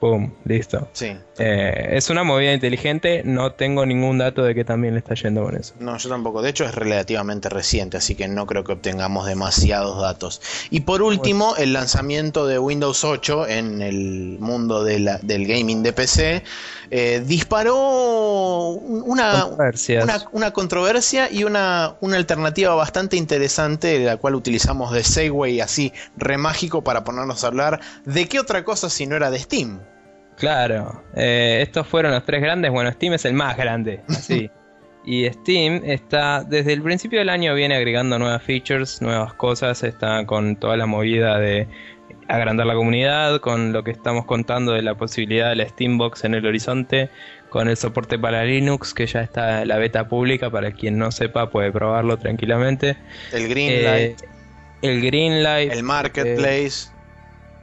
[0.00, 0.88] Pum, listo.
[0.92, 1.16] Sí.
[1.38, 5.42] Eh, es una movida inteligente, no tengo ningún dato de que también le está yendo
[5.42, 5.74] con eso.
[5.80, 6.40] No, yo tampoco.
[6.40, 10.40] De hecho, es relativamente reciente, así que no creo que obtengamos demasiados datos.
[10.70, 16.42] Y por último, el lanzamiento de Windows 8 en el mundo del gaming de PC
[16.90, 19.46] eh, disparó una,
[20.32, 26.82] una, controversia y una, una alternativa bastante interesante, la cual utilizamos de Segway así remágico
[26.82, 29.80] para ponernos a hablar de qué otra cosa si no era de Steam.
[30.38, 32.70] Claro, eh, estos fueron los tres grandes.
[32.70, 34.50] Bueno, Steam es el más grande, así.
[35.04, 40.24] Y Steam está, desde el principio del año viene agregando nuevas features, nuevas cosas, está
[40.26, 41.66] con toda la movida de
[42.28, 46.34] agrandar la comunidad, con lo que estamos contando de la posibilidad de la Steambox en
[46.34, 47.08] el horizonte,
[47.48, 51.10] con el soporte para Linux, que ya está en la beta pública, para quien no
[51.10, 52.96] sepa puede probarlo tranquilamente.
[53.32, 54.22] El Greenlight.
[54.22, 54.28] Eh,
[54.82, 55.72] el Greenlight.
[55.72, 56.90] El Marketplace.
[56.90, 56.97] Eh,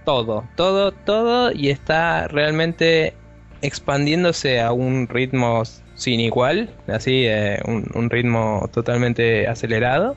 [0.06, 3.14] todo, todo, todo, y está realmente
[3.62, 5.64] expandiéndose a un ritmo
[5.96, 10.16] sin igual, así, eh, un, ritmo totalmente acelerado.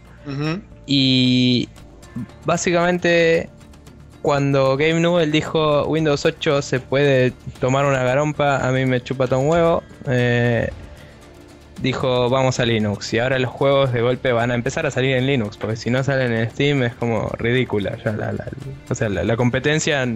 [0.86, 1.68] Y
[2.44, 3.48] básicamente
[4.22, 9.26] cuando Game Newell dijo Windows 8 se puede tomar una garompa, a mí me chupa
[9.26, 9.82] todo un huevo.
[10.06, 10.68] Eh,
[11.82, 15.16] dijo vamos a Linux y ahora los juegos de golpe van a empezar a salir
[15.16, 17.96] en Linux porque si no salen en Steam es como ridícula
[18.88, 20.06] o sea la, competencia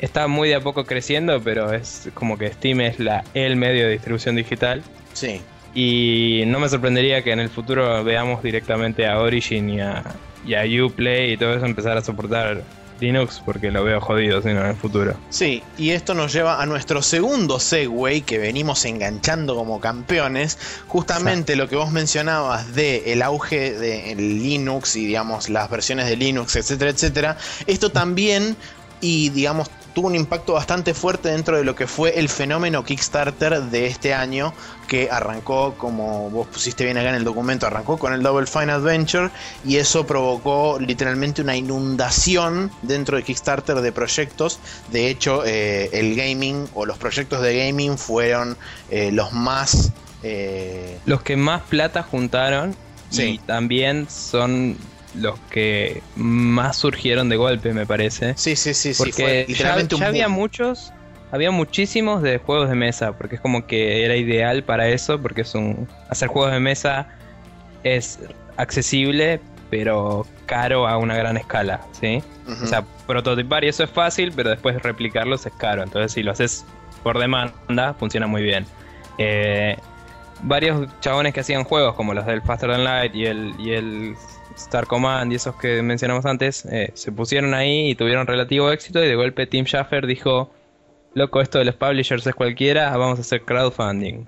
[0.00, 3.84] está muy de a poco creciendo pero es como que Steam es la el medio
[3.84, 4.82] de distribución digital.
[5.12, 5.40] Sí.
[5.74, 10.04] Y no me sorprendería que en el futuro veamos directamente a Origin y a,
[10.46, 12.62] y a Uplay y todo eso empezar a soportar
[13.00, 15.14] Linux porque lo veo jodido sino en el futuro.
[15.30, 21.56] Sí, y esto nos lleva a nuestro segundo segue que venimos enganchando como campeones, justamente
[21.56, 26.56] lo que vos mencionabas de el auge de Linux y digamos las versiones de Linux,
[26.56, 27.36] etcétera, etcétera.
[27.66, 28.56] Esto también
[29.00, 33.62] y digamos tuvo un impacto bastante fuerte dentro de lo que fue el fenómeno Kickstarter
[33.62, 34.52] de este año,
[34.88, 38.72] que arrancó, como vos pusiste bien acá en el documento, arrancó con el Double Fine
[38.72, 39.30] Adventure
[39.64, 44.58] y eso provocó literalmente una inundación dentro de Kickstarter de proyectos.
[44.90, 48.56] De hecho, eh, el gaming o los proyectos de gaming fueron
[48.90, 49.92] eh, los más...
[50.22, 52.74] Eh, los que más plata juntaron
[53.12, 54.76] y también son
[55.14, 58.34] los que más surgieron de golpe, me parece.
[58.36, 60.92] Sí, sí, sí, porque ya, había muchos,
[61.30, 65.42] había muchísimos de juegos de mesa, porque es como que era ideal para eso, porque
[65.42, 67.08] es un hacer juegos de mesa
[67.84, 68.18] es
[68.56, 69.40] accesible,
[69.70, 72.22] pero caro a una gran escala, ¿sí?
[72.46, 75.82] O sea, prototipar y eso es fácil, pero después replicarlos es caro.
[75.82, 76.64] Entonces, si lo haces
[77.02, 78.66] por demanda, funciona muy bien.
[79.16, 79.76] Eh,
[80.42, 84.14] varios chabones que hacían juegos como los del Faster Than Light y el, y el
[84.56, 89.02] Star Command y esos que mencionamos antes, eh, se pusieron ahí y tuvieron relativo éxito
[89.02, 90.50] y de golpe Tim Schafer dijo,
[91.14, 94.26] loco, esto de los publishers es cualquiera, vamos a hacer crowdfunding.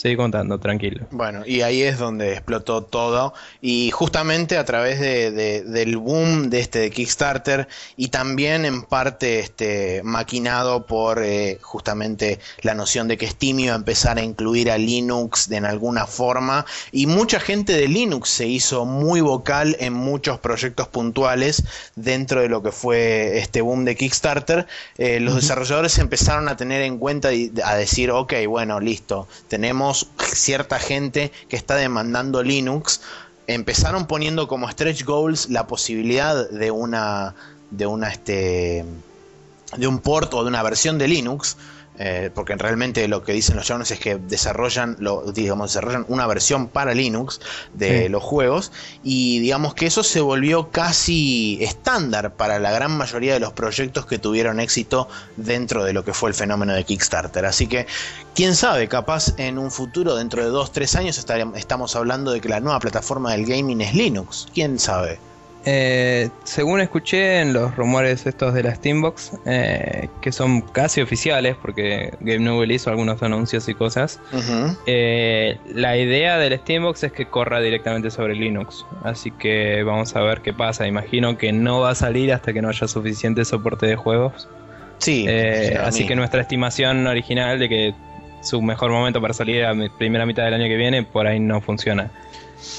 [0.00, 1.06] Seguí contando, tranquilo.
[1.10, 3.34] Bueno, y ahí es donde explotó todo.
[3.60, 5.30] Y justamente a través de,
[5.60, 12.38] del boom de este de Kickstarter y también en parte este, maquinado por eh, justamente
[12.62, 16.06] la noción de que Steam iba a empezar a incluir a Linux de en alguna
[16.06, 16.64] forma.
[16.92, 21.62] Y mucha gente de Linux se hizo muy vocal en muchos proyectos puntuales
[21.94, 24.66] dentro de lo que fue este boom de Kickstarter.
[24.96, 29.89] Eh, los desarrolladores empezaron a tener en cuenta y a decir, ok, bueno, listo, tenemos
[29.94, 33.00] cierta gente que está demandando Linux,
[33.46, 37.34] empezaron poniendo como stretch goals la posibilidad de una
[37.70, 38.84] de una este
[39.76, 41.56] de un port o de una versión de Linux
[42.02, 46.26] eh, porque realmente lo que dicen los chavales es que desarrollan, lo, digamos, desarrollan una
[46.26, 47.42] versión para Linux
[47.74, 48.72] de los juegos
[49.04, 54.06] y digamos que eso se volvió casi estándar para la gran mayoría de los proyectos
[54.06, 57.44] que tuvieron éxito dentro de lo que fue el fenómeno de Kickstarter.
[57.44, 57.86] Así que,
[58.34, 61.22] quién sabe, capaz en un futuro, dentro de dos, tres años,
[61.54, 64.48] estamos hablando de que la nueva plataforma del gaming es Linux.
[64.54, 65.18] ¿Quién sabe?
[65.66, 71.54] Eh, según escuché en los rumores estos de la Steambox, eh, que son casi oficiales,
[71.60, 74.20] porque Game Newell hizo algunos anuncios y cosas,
[74.86, 78.86] eh, la idea del Steambox es que corra directamente sobre Linux.
[79.02, 80.86] Así que vamos a ver qué pasa.
[80.86, 84.48] Imagino que no va a salir hasta que no haya suficiente soporte de juegos.
[84.98, 85.26] Sí.
[85.82, 87.94] así que nuestra estimación original de que
[88.42, 91.60] su mejor momento para salir a primera mitad del año que viene, por ahí no
[91.60, 92.10] funciona.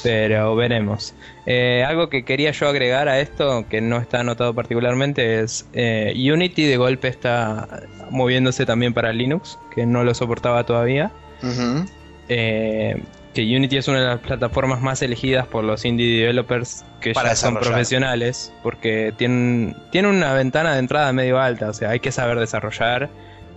[0.03, 1.13] Pero veremos.
[1.45, 6.13] Eh, algo que quería yo agregar a esto, que no está anotado particularmente, es eh,
[6.15, 7.67] Unity de golpe está
[8.11, 11.11] moviéndose también para Linux, que no lo soportaba todavía.
[12.29, 13.01] Eh,
[13.33, 17.35] que Unity es una de las plataformas más elegidas por los indie developers que ya
[17.35, 22.37] son profesionales, porque tienen, una ventana de entrada medio alta, o sea, hay que saber
[22.37, 23.09] desarrollar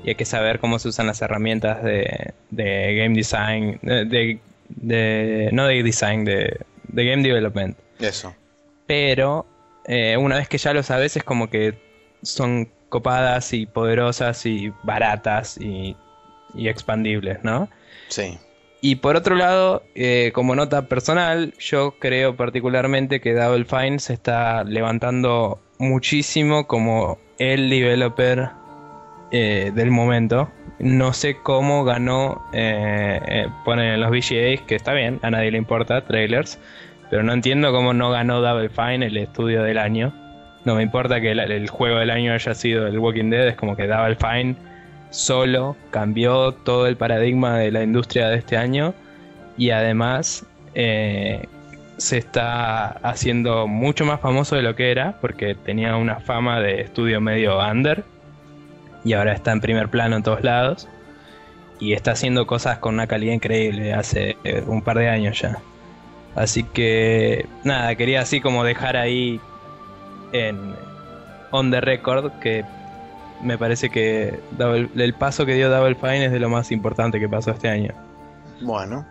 [0.05, 5.67] y hay que saber cómo se usan las herramientas de, game design, de de no
[5.67, 6.61] de design, de,
[7.03, 7.77] game development.
[7.99, 8.35] Eso.
[8.87, 9.47] Pero
[9.87, 11.75] eh, una vez que ya lo sabes es como que
[12.23, 15.97] son copadas y poderosas y baratas y,
[16.57, 17.69] expandibles, ¿no?
[18.09, 18.39] Sí.
[18.81, 24.13] Y por otro lado, eh, como nota personal, yo creo particularmente que Double Fine se
[24.13, 28.51] está levantando muchísimo como el developer
[29.37, 30.49] eh, del momento.
[30.79, 35.51] no sé cómo ganó, eh, eh, ponen en los VGAs, que está bien, a nadie
[35.51, 36.61] le importa, trailers,
[37.11, 40.15] pero no entiendo cómo no ganó Double Fine el estudio del año.
[40.65, 43.75] No me importa que el, juego del año haya sido el Walking Dead, es como
[43.75, 44.55] que Double Fine
[45.11, 48.95] solo cambió todo el paradigma de la industria de este año
[49.57, 51.49] y además eh,
[51.97, 56.83] se está haciendo mucho más famoso de lo que era porque tenía una fama de
[56.83, 58.05] estudio medio under
[59.05, 60.89] y ahora está en primer plano en todos lados
[61.79, 65.59] y está haciendo cosas con una calidad increíble hace eh, un par de años ya.
[66.35, 69.41] Así que nada, quería así como dejar ahí
[70.33, 70.75] en
[71.51, 72.65] on the record que
[73.43, 74.41] me parece que
[74.97, 77.93] el paso que dio Double Fine es de lo más importante que pasó este año.
[78.63, 79.07] Bueno.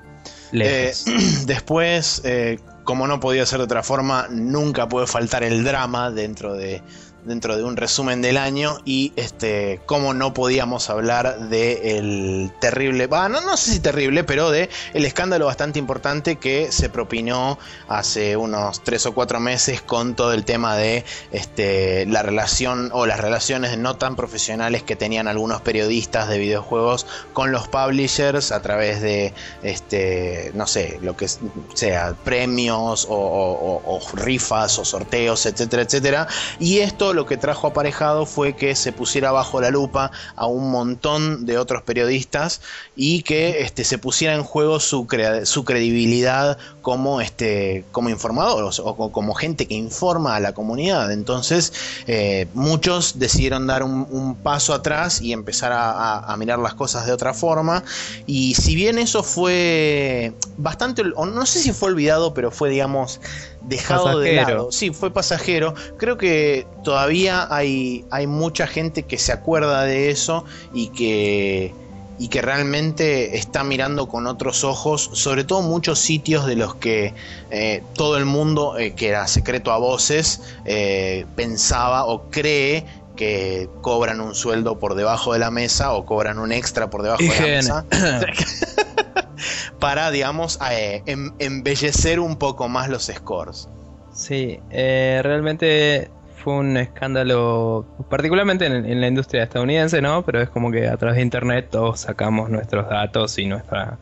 [0.52, 0.92] Eh,
[1.46, 6.56] después, eh, como no podía ser de otra forma, nunca puede faltar el drama dentro
[6.56, 6.82] de
[7.26, 13.08] dentro de un resumen del año y este cómo no podíamos hablar de el terrible,
[13.08, 17.58] no, no sé si terrible, pero de el escándalo bastante importante que se propinó
[17.88, 23.06] hace unos tres o cuatro meses con todo el tema de este la relación o
[23.06, 28.62] las relaciones no tan profesionales que tenían algunos periodistas de videojuegos con los publishers a
[28.62, 31.28] través de este no sé lo que
[31.74, 36.28] sea premios o, o rifas o sorteos etcétera etcétera.
[36.60, 40.72] Y esto lo que trajo aparejado fue que se pusiera bajo la lupa a un
[40.72, 42.62] montón de otros periodistas
[42.96, 45.08] y que este, se pusiera en juego su,
[45.44, 51.12] su credibilidad como, este, como informadores o como gente que informa a la comunidad.
[51.12, 51.74] Entonces,
[52.08, 54.04] eh, muchos decidieron dar un,
[54.44, 57.84] paso atrás y empezar a, mirar las cosas de otra forma.
[58.26, 63.20] Y si bien eso fue bastante, no sé si fue olvidado, pero fue, digamos,
[63.62, 64.72] dejado de lado.
[64.72, 65.74] Sí, fue pasajero.
[65.98, 71.74] Creo que todavía hay, hay mucha gente que se acuerda de eso y que
[72.20, 77.14] y que realmente está mirando con otros ojos, sobre todo muchos sitios de los que
[77.50, 82.86] eh, todo el mundo, eh, que era secreto a voces, eh, pensaba o cree
[83.16, 87.24] que cobran un sueldo por debajo de la mesa o cobran un extra por debajo
[87.24, 87.86] de la mesa.
[89.80, 90.60] para, digamos,
[91.06, 93.68] em, embellecer un poco más los scores.
[94.14, 96.10] Sí, realmente
[96.44, 100.24] fue un escándalo, particularmente en, la industria estadounidense, ¿no?
[100.26, 103.98] Pero es como que a través de internet todos sacamos nuestros datos y, nuestra,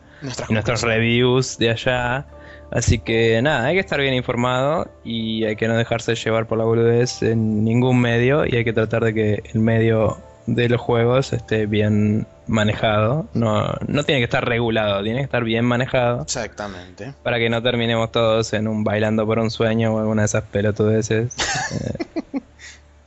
[0.50, 2.26] nuestros reviews de allá.
[2.72, 6.58] Así que nada, hay que estar bien informado y hay que no dejarse llevar por
[6.58, 10.80] la boludez en ningún medio y hay que tratar de que el medio de los
[10.80, 13.28] juegos esté bien manejado.
[13.34, 16.22] No, no tiene que estar regulado, tiene que estar bien manejado.
[16.22, 17.14] Exactamente.
[17.22, 20.44] Para que no terminemos todos en un bailando por un sueño o alguna de esas
[20.44, 21.34] pelotudeces
[21.72, 22.40] eh,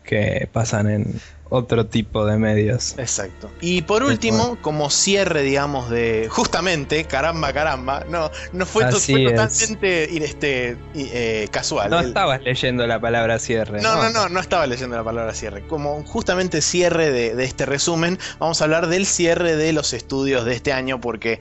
[0.04, 2.96] que pasan en, otro tipo de medios.
[2.98, 3.52] Exacto.
[3.62, 10.78] Y por último, como cierre, digamos, de justamente, caramba, caramba, no, no fue, totalmente este,
[10.96, 11.90] eh, casual.
[11.90, 13.82] No estabas leyendo la palabra cierre.
[13.82, 15.66] No, no, no, no, estaba leyendo la palabra cierre.
[15.68, 20.46] Como justamente cierre de, de este resumen, vamos a hablar del cierre de los estudios
[20.46, 21.40] de este año, porque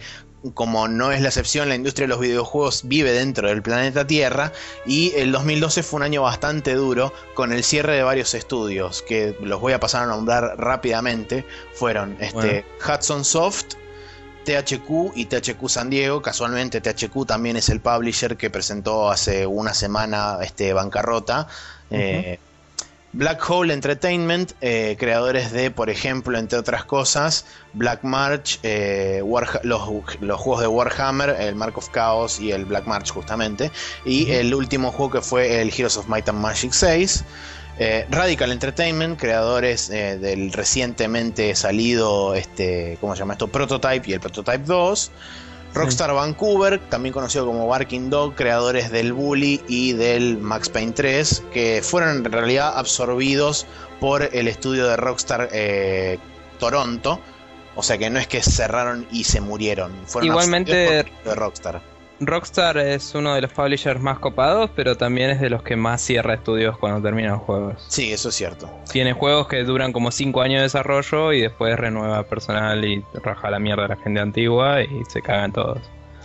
[0.53, 4.53] como no es la excepción, la industria de los videojuegos vive dentro del planeta Tierra
[4.85, 9.37] y el 2012 fue un año bastante duro con el cierre de varios estudios que
[9.41, 11.47] los voy a pasar a nombrar rápidamente.
[11.73, 13.75] Fueron este, Hudson Soft,
[14.45, 16.21] THQ y THQ San Diego.
[16.21, 21.49] Casualmente THQ también es el publisher que presentó hace una semana este, bancarrota.
[23.15, 29.23] Black Hole Entertainment, eh, creadores de, por ejemplo, entre otras cosas, Black March, eh,
[29.63, 33.71] los, juegos de Warhammer, el Mark of Chaos y el Black March justamente,
[34.05, 37.25] y el último juego que fue el Heroes of Might and Magic 6.
[37.79, 43.47] Eh, Radical Entertainment, creadores del recientemente salido, este, ¿cómo se llama esto?
[43.47, 45.13] Prototype y el Prototype 2.
[45.75, 51.45] Rockstar Vancouver, también conocido como Barking Dog, creadores del Bully y del Max Payne 3,
[51.53, 53.67] que fueron en realidad absorbidos
[54.01, 56.19] por el estudio de Rockstar eh,
[56.59, 57.21] Toronto.
[57.77, 59.93] O sea que no es que cerraron y se murieron.
[60.07, 60.73] Fueron Igualmente,
[61.25, 61.94] de Rockstar.
[62.21, 66.01] Rockstar es uno de los publishers más copados, pero también es de los que más
[66.01, 67.85] cierra estudios cuando terminan juegos.
[67.89, 68.71] Sí, eso es cierto.
[68.91, 73.51] Tiene juegos que duran como 5 años de desarrollo y después renueva personal y raja
[73.51, 75.79] la mierda a la gente antigua y se cagan todos.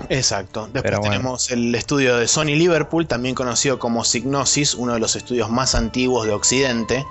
[0.08, 0.70] Exacto.
[0.72, 5.50] Después tenemos el estudio de Sony Liverpool, también conocido como Signosis, uno de los estudios
[5.50, 7.06] más antiguos de Occidente.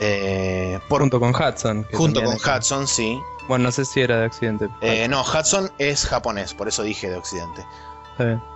[0.00, 1.86] Eh, junto con Hudson.
[1.92, 3.18] Junto con Hudson, sí.
[3.48, 4.68] Bueno, no sé si era de Occidente.
[4.82, 7.64] Eh, no, Hudson es japonés, por eso dije de Occidente.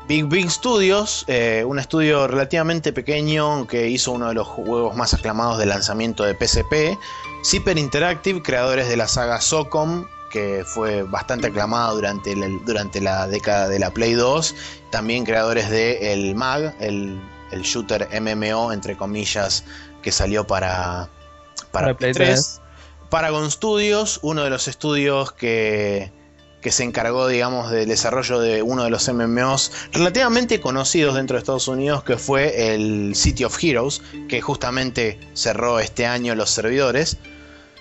[0.09, 5.14] Big Big Studios, eh, un estudio relativamente pequeño que hizo uno de los juegos más
[5.14, 6.99] aclamados de lanzamiento de PSP.
[7.45, 13.28] Zipper Interactive, creadores de la saga SOCOM, que fue bastante aclamada durante la, durante la
[13.28, 14.55] década de la Play 2.
[14.90, 17.20] También creadores de el MAG, el,
[17.53, 19.64] el shooter MMO, entre comillas,
[20.03, 21.09] que salió para,
[21.70, 22.62] para, Play 3.
[23.13, 26.11] Paragon Studios, uno de los estudios que,
[26.63, 31.41] que se encargó, digamos, del desarrollo de uno de los MMOs relativamente conocidos dentro de
[31.41, 34.01] Estados Unidos, que fue el City of Heroes,
[34.31, 37.19] que justamente cerró este año los servidores.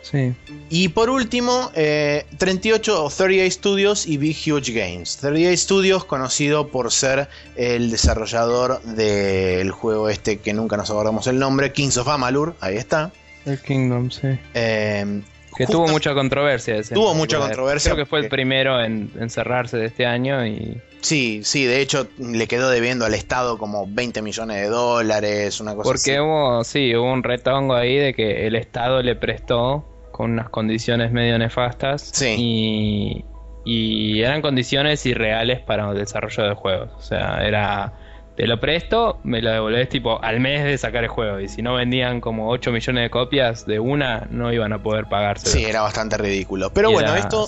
[0.01, 0.35] Sí.
[0.69, 5.15] Y por último, 38 o 38 Studios y Big Huge Games.
[5.21, 11.39] 38 Studios, conocido por ser el desarrollador del juego este que nunca nos acordamos el
[11.39, 13.13] nombre, Kings of Amalur, ahí está.
[13.45, 14.27] El Kingdom, sí.
[14.53, 15.21] Eh,
[15.55, 16.75] que tuvo mucha controversia.
[16.77, 17.91] Ese tuvo mucha controversia.
[17.91, 20.81] Creo que fue el primero en, cerrarse de este año y...
[21.01, 25.75] Sí, sí, de hecho le quedó debiendo al Estado como 20 millones de dólares, una
[25.75, 30.33] cosa Porque hubo, sí, hubo un retongo ahí de que el Estado le prestó con
[30.33, 32.35] unas condiciones medio nefastas sí.
[32.37, 33.25] y,
[33.65, 36.91] y eran condiciones irreales para el desarrollo de juegos.
[36.95, 37.93] O sea, era
[38.41, 41.39] te lo presto, me lo devolvés tipo al mes de sacar el juego.
[41.39, 45.05] Y si no vendían como 8 millones de copias de una, no iban a poder
[45.05, 45.45] pagarse.
[45.45, 46.73] Sí, era bastante ridículo.
[46.73, 47.45] Pero bueno, esto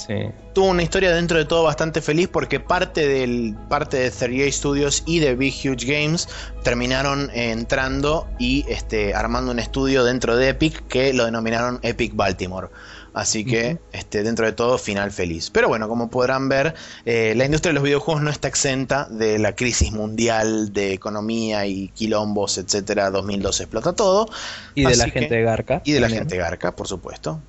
[0.53, 5.03] tuvo una historia dentro de todo bastante feliz porque parte del parte de 38 Studios
[5.07, 6.29] y de Big Huge Games
[6.63, 12.69] terminaron entrando y este, armando un estudio dentro de Epic que lo denominaron Epic Baltimore.
[13.13, 15.51] Así que, este, dentro de todo, final feliz.
[15.51, 16.73] Pero bueno, como podrán ver,
[17.05, 21.67] eh, la industria de los videojuegos no está exenta de la crisis mundial de economía
[21.67, 23.11] y quilombos, etcétera.
[23.11, 24.27] 2012 explota todo.
[24.73, 25.81] Y de la gente de Garca.
[25.85, 27.39] Y de la gente de Garca, por supuesto.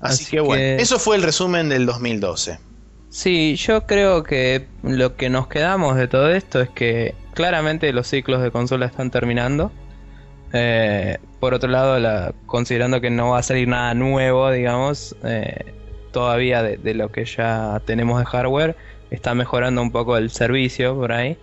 [0.00, 2.58] Así, que, bueno, eso fue el resumen del 2012.
[3.08, 8.08] Sí, yo creo que lo que nos quedamos de todo esto es que claramente los
[8.08, 9.70] ciclos de consola están terminando.
[10.52, 15.72] Eh, por otro lado, considerando que no va a salir nada nuevo, digamos, eh,
[16.12, 18.76] todavía de, lo que ya tenemos de hardware,
[19.10, 21.36] está mejorando un poco el servicio por ahí.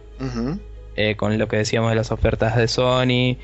[0.95, 3.37] Eh, con lo que decíamos de las ofertas de Sony.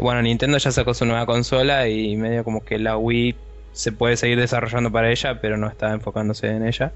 [0.00, 3.36] bueno, Nintendo ya sacó su nueva consola y medio como que la Wii
[3.76, 6.92] se puede seguir desarrollando para ella, pero no está enfocándose en ella.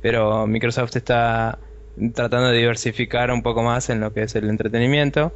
[0.00, 1.58] Pero Microsoft está
[2.14, 5.32] tratando de diversificar un poco más en lo que es el entretenimiento.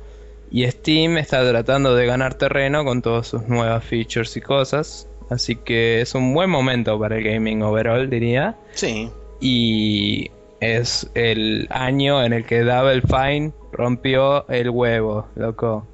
[0.51, 5.07] Y Steam está tratando de ganar terreno con todas sus nuevas features y cosas.
[5.29, 8.57] Así que es un buen momento para el gaming overall, diría.
[8.73, 9.11] Sí.
[9.41, 10.31] Y
[10.61, 15.87] es el año en el que Double Fine rompió el huevo, loco.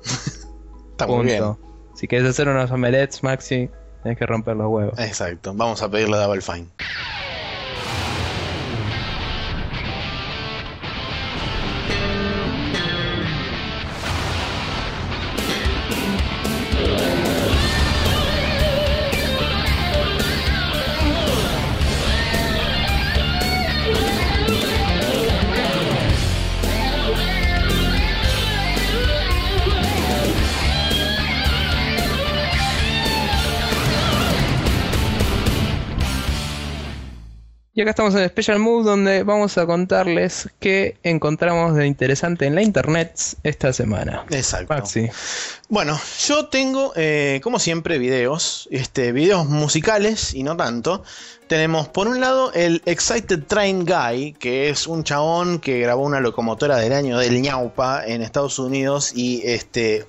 [0.92, 1.44] Está muy bien.
[1.94, 3.68] Si quieres hacer unos omelets, Maxi,
[4.02, 4.98] tienes que romper los huevos.
[4.98, 5.52] Exacto.
[5.54, 6.68] Vamos a pedirle a Double Fine.
[37.80, 42.54] Y acá estamos en Special Move donde vamos a contarles qué encontramos de interesante en
[42.54, 44.26] la internet esta semana.
[44.28, 44.84] Exacto.
[45.70, 51.04] Bueno, yo tengo, eh, como siempre, videos, este, videos musicales y no tanto.
[51.46, 56.20] Tenemos por un lado el Excited Train Guy, que es un chabón que grabó una
[56.20, 60.04] locomotora del año del ñaupa en Estados Unidos y este,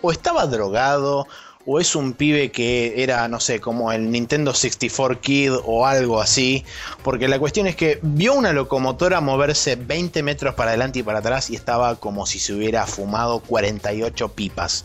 [0.00, 1.26] o estaba drogado
[1.66, 6.20] o es un pibe que era, no sé, como el Nintendo 64 Kid o algo
[6.20, 6.64] así,
[7.02, 11.18] porque la cuestión es que vio una locomotora moverse 20 metros para adelante y para
[11.18, 14.84] atrás y estaba como si se hubiera fumado 48 pipas,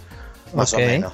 [0.53, 1.13] más o menos.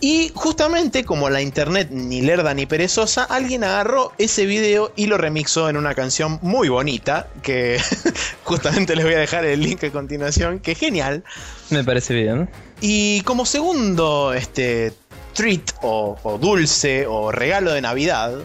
[0.00, 5.18] Y justamente como la internet ni lerda ni perezosa, alguien agarró ese video y lo
[5.18, 7.80] remixó en una canción muy bonita, que
[8.44, 11.24] justamente les voy a dejar el link a continuación, que genial.
[11.70, 12.48] Me parece bien.
[12.80, 14.92] Y como segundo este,
[15.34, 18.38] treat o, dulce o regalo de Navidad,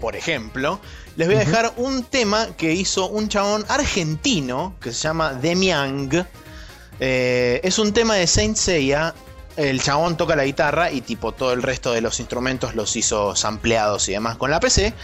[0.00, 0.80] por ejemplo,
[1.16, 6.26] les voy a dejar un tema que hizo un chabón argentino que se llama Demiang.
[7.00, 9.14] Eh, es un tema de Saint Seiya
[9.56, 13.36] el chabón toca la guitarra y tipo todo el resto de los instrumentos los hizo
[13.36, 14.94] sampleados y demás con la PC.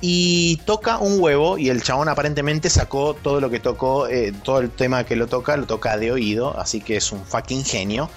[0.00, 4.58] Y toca un huevo y el chabón aparentemente sacó todo lo que tocó, eh, todo
[4.60, 8.10] el tema que lo toca, lo toca de oído, así que es un fucking genio.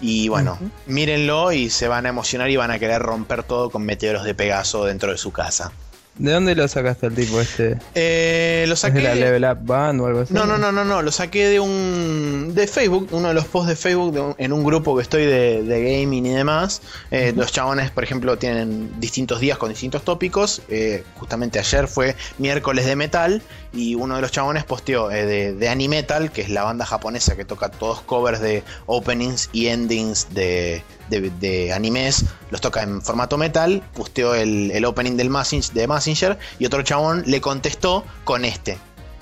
[0.00, 3.84] Y bueno, mírenlo y se van a emocionar y van a querer romper todo con
[3.84, 5.72] meteoros de Pegaso dentro de su casa.
[6.16, 7.76] ¿De dónde lo sacaste el tipo este?
[7.94, 8.98] Eh, lo saqué.
[8.98, 10.32] ¿Es de la Level Up Band o algo así?
[10.32, 11.02] No, no, no, no, no.
[11.02, 12.52] Lo saqué de un.
[12.54, 16.24] de Facebook, uno de los posts de Facebook, en un grupo que estoy de, gaming
[16.26, 16.82] y demás.
[17.10, 20.62] Eh, los chabones, por ejemplo, tienen distintos días con distintos tópicos.
[20.68, 23.42] Eh, justamente ayer fue miércoles de metal.
[23.72, 27.44] Y uno de los chabones posteó de, de Animetal, que es la banda japonesa que
[27.44, 33.82] toca todos covers de openings y endings de, de, animes, los toca en formato metal,
[33.94, 35.30] posteó el, opening del
[35.72, 38.78] de Messenger y otro chabón le contestó con este.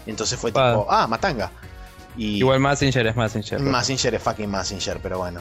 [0.07, 1.51] Entonces fue tipo, ah, Matanga.
[2.16, 3.61] Y Igual Messenger es Messenger.
[3.61, 5.41] Messenger es fucking Messenger, pero bueno.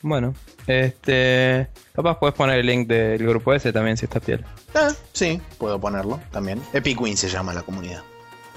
[0.00, 0.34] Bueno,
[0.66, 1.68] este.
[1.94, 4.44] Capaz puedes poner el link del grupo ese también si está piel.
[4.74, 6.60] Ah, sí, puedo ponerlo también.
[6.72, 8.02] Epic Win se llama la comunidad.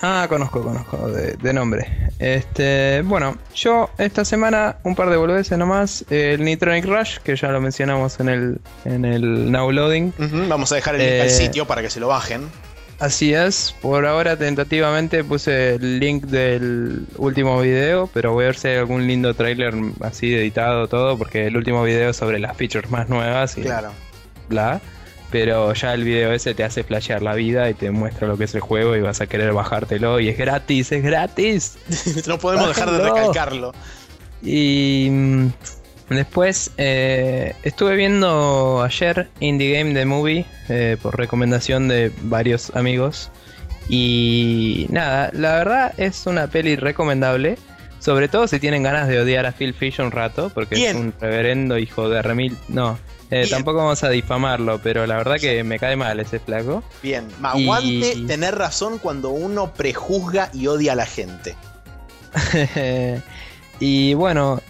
[0.02, 1.88] Ah, conozco, conozco, de, nombre.
[2.20, 6.06] Este, bueno, yo esta semana un par de boludeces nomás.
[6.10, 10.14] El Nitronic Rush, que ya lo mencionamos en el, en el Now Loading.
[10.50, 12.50] Vamos a dejar el link al eh, sitio para que se lo bajen.
[13.00, 18.56] Así es, por ahora tentativamente puse el link del último video, pero voy a ver
[18.56, 22.56] si hay algún lindo trailer así editado todo, porque el último video es sobre las
[22.56, 23.92] features más nuevas y claro.
[24.48, 24.80] bla
[25.32, 28.46] pero ya el video ese te hace flashear la vida y te muestra lo que
[28.46, 31.78] es el juego y vas a querer bajártelo y es gratis, es gratis.
[32.28, 33.74] no podemos dejar de recalcarlo.
[34.42, 35.48] Y mm,
[36.10, 43.32] después eh, estuve viendo ayer Indie Game The Movie eh, por recomendación de varios amigos.
[43.90, 47.58] Y nada, la verdad es una peli recomendable.
[48.00, 51.12] Sobre todo si tienen ganas de odiar a Phil Fish un rato, porque es un
[51.20, 52.56] reverendo hijo de remil.
[52.68, 53.00] No,
[53.32, 56.84] eh, tampoco vamos a difamarlo, pero la verdad que me cae mal ese flaco.
[57.02, 61.56] Bien, aguante tener razón cuando uno prejuzga y odia a la gente.
[63.80, 64.62] y bueno,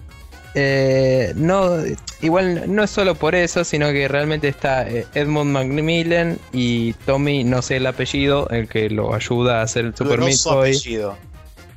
[0.53, 1.83] eh, no,
[2.21, 7.43] igual no es solo por eso, sino que realmente está eh, Edmund Macmillan y Tommy,
[7.43, 10.77] no sé el apellido, el que lo ayuda a hacer el Super Meat Boy.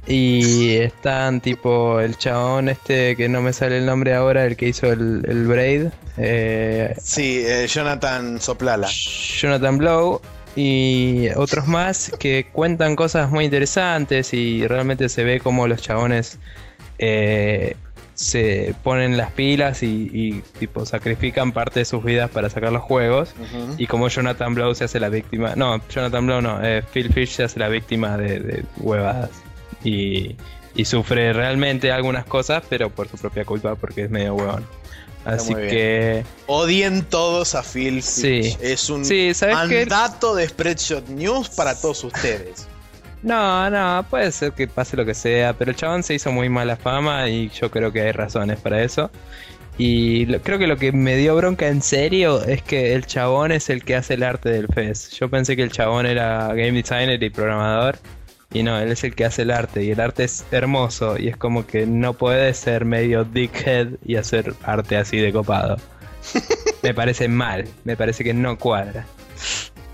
[0.08, 4.68] Y están tipo el chabón este que no me sale el nombre ahora, el que
[4.68, 5.88] hizo el, el Braid.
[6.16, 8.88] Eh, sí, eh, Jonathan Soplala.
[8.88, 10.22] Jonathan Blow
[10.56, 16.38] y otros más que cuentan cosas muy interesantes y realmente se ve como los chabones
[16.98, 17.76] eh,
[18.14, 23.34] se ponen las pilas y, tipo sacrifican parte de sus vidas para sacar los juegos
[23.76, 26.58] y como Jonathan Blow se hace la víctima no Jonathan Blow no
[26.92, 29.30] Phil Fish se hace la víctima de, de huevadas
[29.84, 30.36] y,
[30.84, 34.64] sufre realmente algunas cosas, pero por su propia culpa porque es medio huevón.
[35.24, 36.24] Así que.
[36.46, 38.02] Odien todos a Phil.
[38.02, 38.56] Sí.
[38.60, 39.02] Es un
[39.52, 42.68] mandato de Spreadshot News para todos ustedes.
[43.20, 46.48] No, no, puede ser que pase lo que sea, pero el chabón se hizo muy
[46.48, 49.10] mala fama y yo creo que hay razones para eso.
[49.76, 53.70] Y creo que lo que me dio bronca en serio es que el chabón es
[53.70, 55.10] el que hace el arte del FES.
[55.10, 57.98] Yo pensé que el chabón era game designer y programador
[58.52, 61.28] y no, él es el que hace el arte y el arte es hermoso y
[61.28, 65.76] es como que no puede ser medio dickhead y hacer arte así de copado.
[66.82, 69.06] me parece mal, me parece que no cuadra.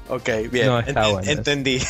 [0.09, 0.66] Ok, bien.
[0.66, 1.30] No está bueno.
[1.30, 1.80] Entendí.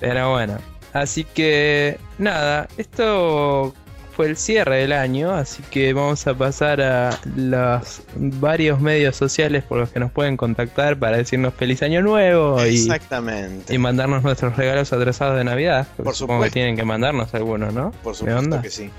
[0.00, 0.58] Pero bueno.
[0.92, 3.74] Así que nada, esto
[4.14, 9.64] fue el cierre del año, así que vamos a pasar a los varios medios sociales
[9.64, 13.74] por los que nos pueden contactar para decirnos feliz año nuevo y, Exactamente.
[13.74, 15.86] y mandarnos nuestros regalos atrasados de Navidad.
[15.96, 16.44] Por supuesto.
[16.44, 17.92] que tienen que mandarnos algunos, ¿no?
[18.02, 18.90] Por supuesto que sí.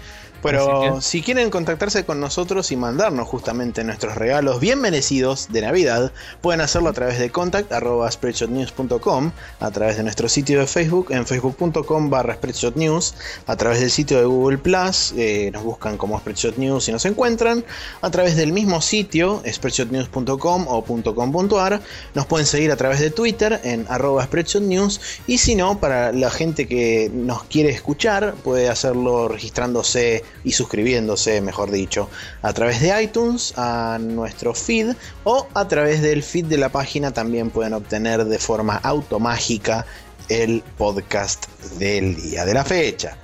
[0.44, 6.12] Pero si quieren contactarse con nosotros y mandarnos justamente nuestros regalos bien merecidos de Navidad,
[6.42, 12.10] pueden hacerlo a través de contact.spreadshotnews.com, a través de nuestro sitio de Facebook en facebook.com
[12.10, 13.16] barra spreadshotnews,
[13.48, 17.06] a través del sitio de Google Plus, eh, nos buscan como Spreadshot News y nos
[17.06, 17.64] encuentran,
[18.02, 21.80] a través del mismo sitio, spreadshotnews.com o .com.ar,
[22.14, 26.30] nos pueden seguir a través de Twitter en arroba spreadshotnews y si no, para la
[26.30, 32.10] gente que nos quiere escuchar, puede hacerlo registrándose y suscribiéndose, mejor dicho,
[32.42, 37.12] a través de iTunes, a nuestro feed o a través del feed de la página
[37.12, 39.86] también pueden obtener de forma automágica
[40.30, 41.48] el podcast
[41.80, 43.18] del día de la fecha.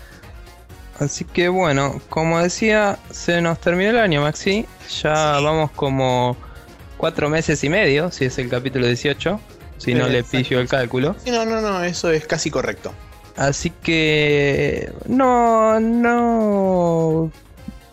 [0.99, 4.65] Así que bueno, como decía, se nos terminó el año, Maxi.
[5.01, 6.35] Ya vamos como
[6.97, 9.39] cuatro meses y medio, si es el capítulo 18,
[9.77, 11.15] si no le pillo el cálculo.
[11.25, 12.93] no, no, no, eso es casi correcto.
[13.39, 17.31] Así que no, no,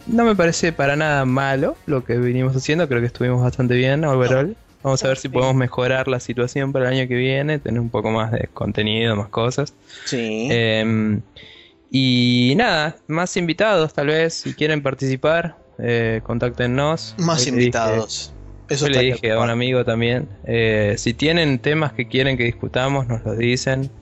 [0.08, 2.88] no me parece para nada malo lo que vinimos haciendo.
[2.88, 4.56] Creo que estuvimos bastante bien overall.
[4.82, 7.90] Vamos a ver si podemos mejorar la situación para el año que viene, tener un
[7.90, 9.72] poco más de contenido, más cosas.
[10.04, 10.48] Sí.
[10.50, 11.22] Em,
[11.92, 17.14] y nada, más invitados tal vez, si quieren participar, eh, contáctenos.
[17.18, 18.32] Más invitados.
[18.68, 23.06] Yo le dije a un amigo también, eh, si tienen temas que quieren que discutamos,
[23.06, 23.92] nos los dicen.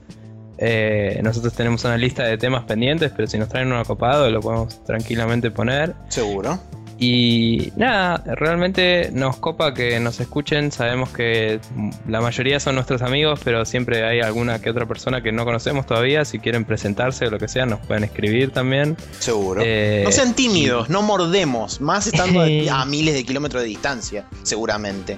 [0.57, 4.41] Eh, nosotros tenemos una lista de temas pendientes, pero si nos traen uno copado lo
[4.41, 5.95] podemos tranquilamente poner.
[6.09, 6.59] Seguro.
[6.97, 10.71] Y nada, realmente nos copa que nos escuchen.
[10.71, 11.59] Sabemos que
[12.07, 15.85] la mayoría son nuestros amigos, pero siempre hay alguna que otra persona que no conocemos
[15.85, 16.23] todavía.
[16.23, 18.95] Si quieren presentarse o lo que sea, nos pueden escribir también.
[19.19, 19.61] Seguro.
[19.63, 22.41] Eh, no sean tímidos, no mordemos, más estando
[22.71, 25.17] a miles de kilómetros de distancia, seguramente.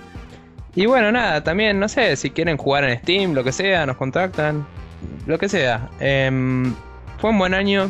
[0.73, 3.97] Y bueno, nada, también, no sé, si quieren jugar en Steam, lo que sea, nos
[3.97, 4.67] contactan,
[5.25, 5.89] lo que sea.
[5.99, 6.73] Em,
[7.19, 7.89] fue un buen año,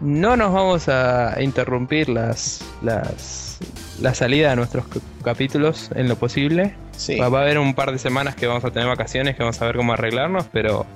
[0.00, 3.58] no nos vamos a interrumpir las, las,
[4.00, 4.84] la salida de nuestros
[5.22, 6.74] capítulos en lo posible.
[7.20, 9.66] Va, a haber un par de semanas que vamos a tener vacaciones, que vamos a
[9.66, 10.86] ver cómo arreglarnos, pero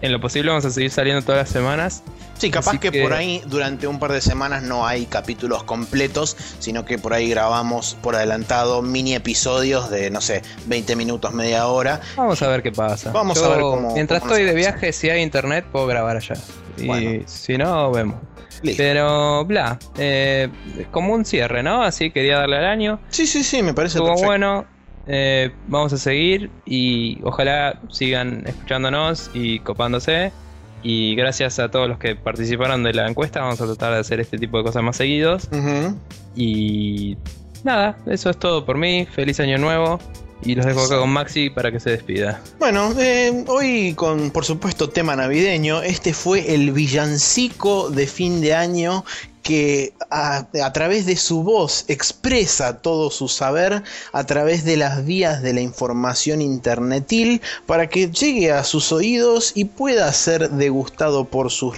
[0.00, 2.02] en lo posible vamos a seguir saliendo todas las semanas.
[2.38, 6.84] Sí, capaz que, por ahí durante un par de semanas no hay capítulos completos, sino
[6.84, 12.00] que por ahí grabamos por adelantado mini episodios de, no sé, 20 minutos, media hora.
[12.16, 13.12] Vamos a ver qué pasa.
[13.12, 13.94] Vamos a ver cómo.
[13.94, 16.34] Mientras estoy de viaje, si hay internet, puedo grabar allá.
[16.78, 18.16] Y si no, vemos.
[18.76, 20.48] Pero, bla, eh,
[20.90, 21.82] como un cierre, ¿no?
[21.82, 23.00] Así quería darle al año.
[23.08, 24.66] Sí, sí, sí, me parece Estuvo bueno.
[25.08, 30.32] Eh, vamos a seguir y ojalá sigan escuchándonos y copándose.
[30.82, 34.20] Y gracias a todos los que participaron de la encuesta, vamos a tratar de hacer
[34.20, 35.48] este tipo de cosas más seguidos.
[36.34, 37.16] Y
[37.64, 39.06] nada, eso es todo por mí.
[39.06, 39.98] Feliz año nuevo.
[40.44, 42.40] Y los dejo acá con Maxi para que se despida.
[42.58, 48.52] Bueno, eh, hoy con por supuesto tema navideño, este fue el villancico de fin de
[48.52, 49.04] año
[49.42, 53.82] que a, través de su voz expresa todo su saber
[54.12, 59.52] a través de las vías de la información internetil para que llegue a sus oídos
[59.54, 61.74] y pueda ser degustado por sus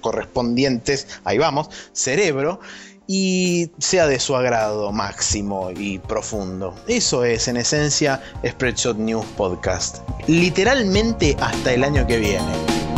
[0.00, 2.60] correspondientes, ahí vamos, cerebro
[3.06, 6.74] y sea de su agrado máximo y profundo.
[6.88, 9.98] Eso es en esencia Spreadshot News Podcast.
[10.26, 12.95] Literalmente hasta el año que viene.